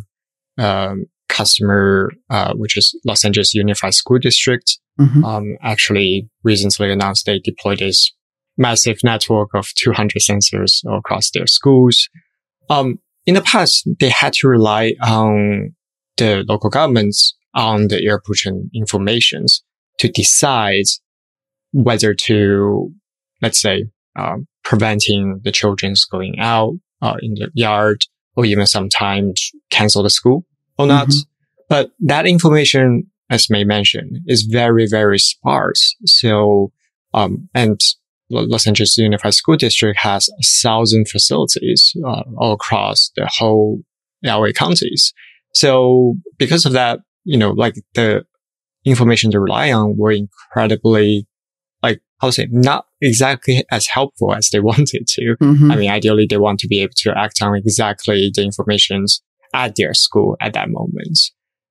[0.57, 5.23] um, customer, uh, which is Los Angeles Unified School District, mm-hmm.
[5.23, 8.11] um, actually recently announced they deployed this
[8.57, 12.09] massive network of 200 sensors across their schools.
[12.69, 15.75] Um, in the past, they had to rely on
[16.17, 19.63] the local governments on the air pollution informations
[19.99, 20.85] to decide
[21.71, 22.91] whether to,
[23.41, 23.85] let's say,
[24.17, 28.03] um, preventing the children's going out uh, in the yard
[28.35, 30.45] or even sometimes cancel the school
[30.77, 31.07] or not.
[31.07, 31.19] Mm-hmm.
[31.69, 35.95] But that information, as May mentioned, is very, very sparse.
[36.05, 36.71] So,
[37.13, 37.79] um, and
[38.29, 43.81] Los Angeles Unified School District has a thousand facilities uh, all across the whole
[44.23, 45.13] LA counties.
[45.53, 48.25] So because of that, you know, like the
[48.85, 51.27] information they rely on were incredibly,
[51.81, 55.35] like, how to say, not exactly as helpful as they wanted to.
[55.41, 55.71] Mm-hmm.
[55.71, 59.21] I mean, ideally, they want to be able to act on exactly the informations
[59.53, 61.17] at their school at that moment.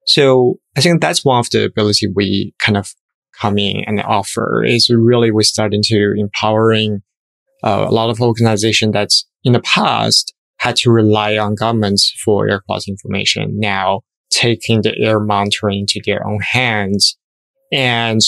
[0.07, 2.93] So I think that's one of the ability we kind of
[3.41, 7.03] come in and offer is really we're starting to empowering
[7.65, 9.11] uh, a lot of organizations that
[9.45, 13.59] in the past had to rely on governments for air quality information.
[13.59, 17.17] Now taking the air monitoring into their own hands
[17.73, 18.21] and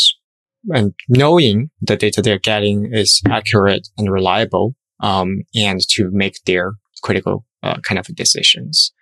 [0.75, 6.73] and knowing the data they're getting is accurate and reliable, um, and to make their
[7.03, 8.93] critical uh, kind of decisions.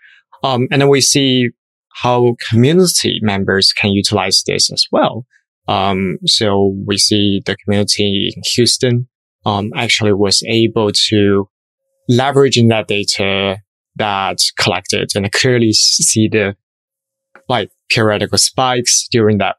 [0.42, 1.50] Um, and then we see
[1.94, 5.24] how community members can utilize this as well.
[5.66, 9.08] Um, so we see the community in Houston,
[9.44, 11.48] um, actually was able to
[12.10, 13.58] leveraging that data
[13.96, 16.54] that collected and clearly see the
[17.48, 19.56] like periodical spikes during that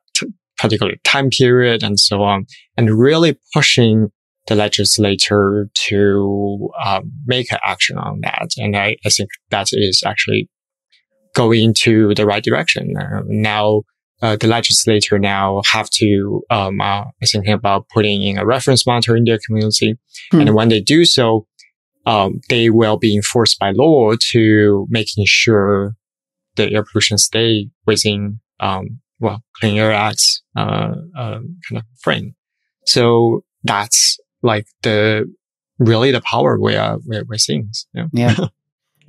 [0.58, 2.46] particular time period and so on,
[2.76, 4.12] and really pushing
[4.48, 8.50] the legislature to um, make an action on that.
[8.58, 10.50] And I, I, think that is actually
[11.36, 12.96] going into the right direction.
[12.98, 13.84] Uh, now,
[14.22, 19.16] uh, the legislature now have to um, uh, thinking about putting in a reference monitor
[19.16, 19.96] in their community,
[20.32, 20.42] hmm.
[20.42, 21.46] and when they do so,
[22.08, 25.96] um, they will be enforced by law to making sure
[26.56, 32.36] the air pollution stay within um, well Clean Air Act's uh, um, kind of frame.
[32.86, 35.32] So that's like the
[35.80, 37.70] really the power we are we're, we're seeing.
[37.94, 38.08] Yeah.
[38.14, 38.36] yeah.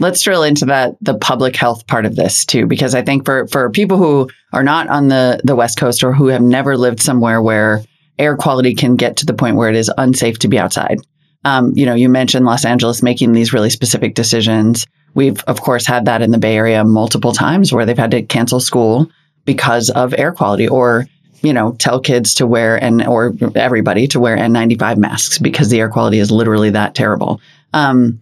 [0.00, 3.46] let's drill into that the public health part of this too because i think for
[3.48, 7.00] for people who are not on the the west coast or who have never lived
[7.00, 7.82] somewhere where
[8.18, 10.98] air quality can get to the point where it is unsafe to be outside
[11.44, 15.86] um, you know you mentioned los angeles making these really specific decisions we've of course
[15.86, 19.11] had that in the bay area multiple times where they've had to cancel school
[19.49, 21.07] because of air quality or
[21.40, 25.80] you know tell kids to wear and or everybody to wear n95 masks because the
[25.80, 27.40] air quality is literally that terrible
[27.72, 28.20] um,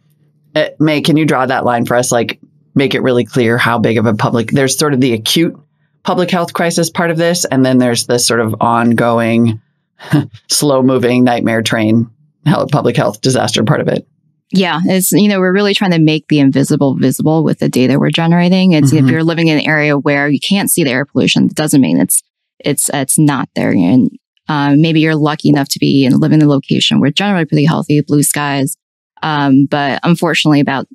[0.57, 2.11] uh, May, can you draw that line for us?
[2.11, 2.41] Like,
[2.75, 5.55] make it really clear how big of a public, there's sort of the acute
[6.03, 9.61] public health crisis part of this, and then there's this sort of ongoing,
[10.49, 12.11] slow moving nightmare train
[12.71, 14.07] public health disaster part of it.
[14.53, 17.99] Yeah, it's you know we're really trying to make the invisible visible with the data
[17.99, 18.73] we're generating.
[18.73, 19.07] It's mm-hmm.
[19.07, 21.81] if you're living in an area where you can't see the air pollution, it doesn't
[21.81, 22.23] mean it's
[22.61, 23.71] it's it's not there.
[23.71, 24.11] And
[24.49, 27.65] um, maybe you're lucky enough to be and live in a location where generally pretty
[27.65, 28.77] healthy, blue skies,
[29.23, 30.87] um, but unfortunately, about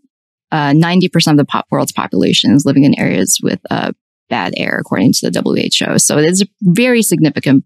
[0.51, 3.91] uh, 90% of the pop- world's population is living in areas with uh,
[4.29, 5.97] bad air, according to the WHO.
[5.99, 7.65] So it is a very significant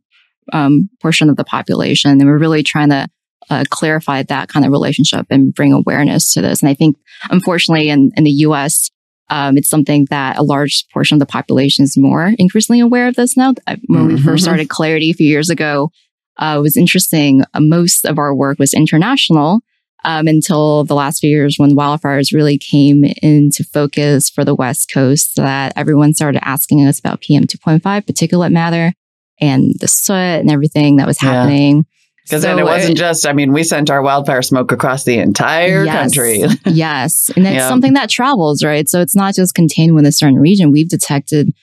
[0.53, 2.11] um, portion of the population.
[2.11, 3.07] And we're really trying to
[3.49, 6.61] uh, clarify that kind of relationship and bring awareness to this.
[6.61, 6.97] And I think,
[7.29, 8.89] unfortunately, in, in the US,
[9.29, 13.15] um, it's something that a large portion of the population is more increasingly aware of
[13.15, 13.53] this now.
[13.65, 14.07] When mm-hmm.
[14.07, 14.37] we first mm-hmm.
[14.37, 15.91] started Clarity a few years ago,
[16.37, 17.43] uh, it was interesting.
[17.57, 19.61] most of our work was international
[20.05, 24.91] um, until the last few years when wildfires really came into focus for the West
[24.93, 28.93] Coast that everyone started asking us about PM 2.5 particulate matter
[29.41, 31.85] and the soot and everything that was yeah.
[32.25, 35.19] Because so then it wasn't just, I mean, we sent our wildfire smoke across the
[35.19, 36.43] entire yes, country.
[36.65, 37.29] yes.
[37.35, 37.69] And it's yeah.
[37.69, 38.89] something that travels, right?
[38.89, 40.71] So it's not just contained within a certain region.
[40.71, 41.53] We've detected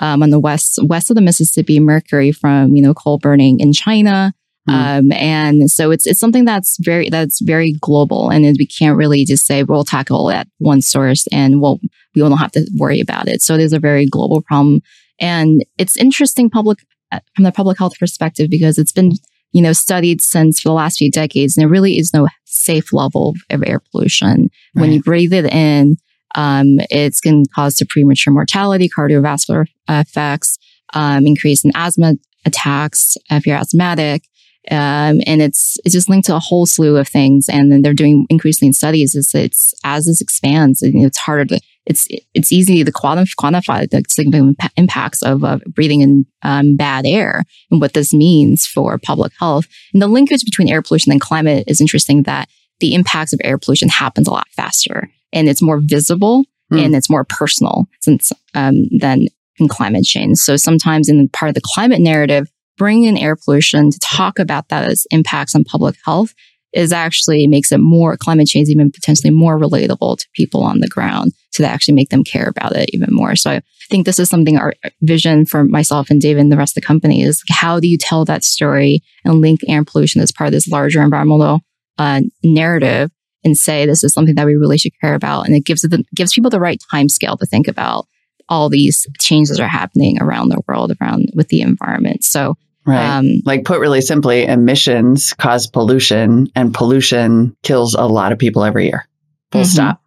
[0.00, 3.72] um, on the west west of the Mississippi, mercury from you know coal burning in
[3.72, 4.32] China.
[4.68, 4.74] Hmm.
[4.74, 9.24] Um, and so it's it's something that's very that's very global, and we can't really
[9.24, 11.80] just say we'll tackle it at one source and we'll
[12.14, 13.42] we won't have to worry about it.
[13.42, 14.80] So it is a very global problem,
[15.18, 16.78] and it's interesting public
[17.10, 19.12] uh, from the public health perspective because it's been
[19.52, 22.92] you know studied since for the last few decades, and there really is no safe
[22.92, 24.50] level of air pollution.
[24.74, 25.96] When you breathe it in,
[26.34, 30.58] um, it's to cause to premature mortality, cardiovascular effects,
[30.94, 34.24] um, increase in asthma attacks if you're asthmatic.
[34.70, 37.48] Um, and it's it's just linked to a whole slew of things.
[37.48, 39.14] And then they're doing increasing studies.
[39.14, 44.58] Is it's as this expands, it's harder to it's it's easy to quantify the significant
[44.76, 49.66] impacts of uh, breathing in um, bad air and what this means for public health.
[49.92, 52.22] And the linkage between air pollution and climate is interesting.
[52.24, 52.48] That
[52.80, 56.78] the impacts of air pollution happens a lot faster and it's more visible Hmm.
[56.78, 59.26] and it's more personal since um, than
[59.58, 60.38] in climate change.
[60.38, 64.70] So sometimes in part of the climate narrative, bringing in air pollution to talk about
[64.70, 66.34] those impacts on public health
[66.72, 70.88] is actually makes it more climate change even potentially more relatable to people on the
[70.88, 73.36] ground so that actually make them care about it even more.
[73.36, 76.76] So I think this is something our vision for myself and David and the rest
[76.76, 80.32] of the company is how do you tell that story and link air pollution as
[80.32, 81.60] part of this larger environmental
[81.98, 83.10] uh, narrative
[83.44, 86.04] and say this is something that we really should care about and it gives the,
[86.14, 88.06] gives people the right time scale to think about
[88.48, 92.24] all these changes are happening around the world around with the environment.
[92.24, 93.18] So Right.
[93.18, 98.64] um, like put really simply, emissions cause pollution, and pollution kills a lot of people
[98.64, 99.06] every year.
[99.52, 99.66] Full Mhm.
[99.66, 100.01] stop.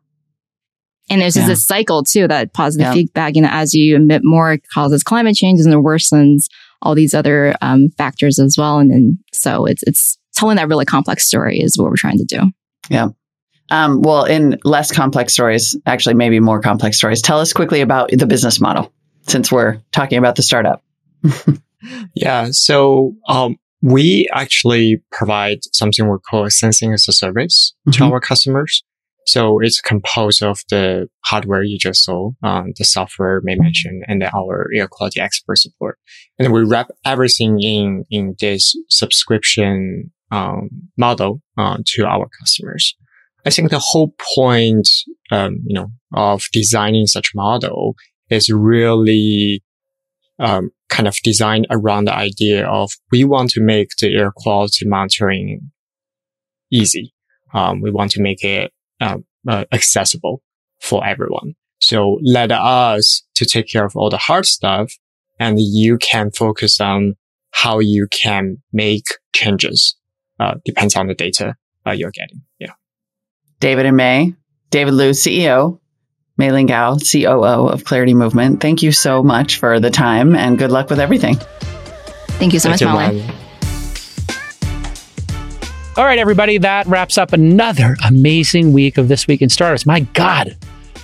[1.09, 1.49] And there's just Yeah.
[1.49, 2.93] this cycle too, that positive Yeah.
[2.93, 3.35] feedback.
[3.35, 6.45] You know, as you emit more, it causes climate change and it worsens
[6.81, 8.79] all these other um, factors as well.
[8.79, 12.25] And then so it's it's telling that really complex story is what we're trying to
[12.25, 12.41] do.
[12.89, 13.09] Yeah.
[13.71, 18.09] Um, well, in less complex stories, actually, maybe more complex stories, tell us quickly about
[18.11, 18.91] the business model
[19.27, 20.83] since we're talking about the startup.
[22.15, 22.47] Yeah.
[22.51, 28.11] So, um, we actually provide something we call sensing as a service to Mhm.
[28.11, 28.83] our customers.
[29.25, 34.21] So it's composed of the hardware you just saw, um, the software may mention, and
[34.21, 35.97] then our air quality expert support.
[36.37, 42.95] And we wrap everything in, in this subscription, um, model, uh, to our customers.
[43.47, 44.87] I think the whole point,
[45.31, 47.95] um, you know, of designing such model
[48.29, 49.63] is really,
[50.37, 54.87] um, kind of designed around the idea of we want to make the air quality
[54.87, 55.71] monitoring
[56.71, 57.13] easy.
[57.53, 58.71] Um, we want to make it
[59.01, 60.41] um, uh, accessible
[60.79, 61.55] for everyone.
[61.79, 64.93] So let us to take care of all the hard stuff,
[65.39, 67.15] and you can focus on
[67.51, 69.95] how you can make changes.
[70.39, 72.41] Uh, depends on the data uh, you're getting.
[72.59, 72.73] Yeah.
[73.59, 74.33] David and May,
[74.71, 75.79] David Liu, CEO,
[76.37, 78.59] Mei Ling Gao, COO of Clarity Movement.
[78.59, 81.35] Thank you so much for the time and good luck with everything.
[82.37, 83.44] Thank you so Thank much, you, Molly.
[85.97, 89.85] All right, everybody, that wraps up another amazing week of This Week in Startups.
[89.85, 90.57] My God,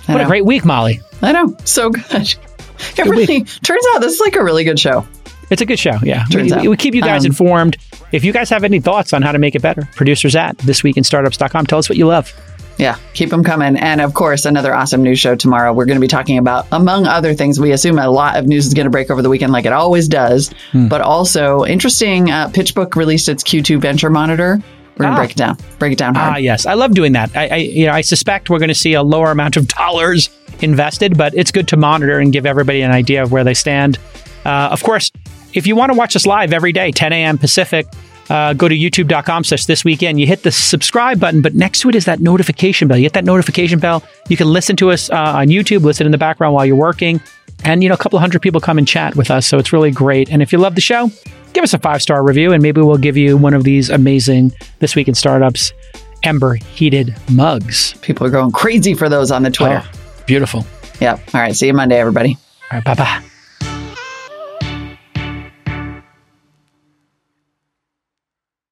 [0.06, 1.00] what a great week, Molly.
[1.22, 1.56] I know.
[1.64, 2.34] So good.
[2.84, 5.06] It Good really turns out this is like a really good show.
[5.50, 5.98] It's a good show.
[6.02, 6.24] Yeah.
[6.32, 6.66] Turns we, out.
[6.66, 7.76] we keep you guys Um, informed.
[8.10, 11.66] If you guys have any thoughts on how to make it better, producers at thisweekinstartups.com.
[11.66, 12.34] Tell us what you love.
[12.78, 13.76] Yeah, keep them coming.
[13.76, 15.72] And of course, another awesome news show tomorrow.
[15.72, 18.66] We're going to be talking about, among other things, we assume a lot of news
[18.66, 20.50] is going to break over the weekend, like it always does.
[20.72, 20.88] Hmm.
[20.88, 22.32] But also, interesting.
[22.32, 24.60] Uh, PitchBook released its Q2 Venture Monitor.
[24.98, 25.16] We're to Ah.
[25.16, 25.56] break it down.
[25.78, 26.66] Break it down Ah, yes.
[26.66, 27.34] I love doing that.
[27.36, 30.28] I, I, you know, I suspect we're going to see a lower amount of dollars
[30.60, 33.98] invested, but it's good to monitor and give everybody an idea of where they stand.
[34.44, 35.10] Uh, of course,
[35.54, 37.38] if you want to watch us live every day, 10 a.m.
[37.38, 37.86] Pacific,
[38.30, 40.18] uh, go to youtube.com slash thisweekin.
[40.18, 42.96] You hit the subscribe button, but next to it is that notification bell.
[42.96, 44.02] You hit that notification bell.
[44.28, 47.20] You can listen to us uh, on YouTube, listen in the background while you're working.
[47.64, 49.46] And, you know, a couple hundred people come and chat with us.
[49.46, 50.30] So it's really great.
[50.30, 51.10] And if you love the show,
[51.52, 54.52] give us a five star review and maybe we'll give you one of these amazing
[54.78, 55.72] This Week in Startups
[56.22, 57.94] Ember heated mugs.
[58.02, 59.82] People are going crazy for those on the Twitter.
[59.84, 60.64] Oh, beautiful.
[61.00, 61.34] Yep.
[61.34, 61.54] All right.
[61.54, 62.36] See you Monday, everybody.
[62.70, 62.84] All right.
[62.84, 63.22] Bye bye.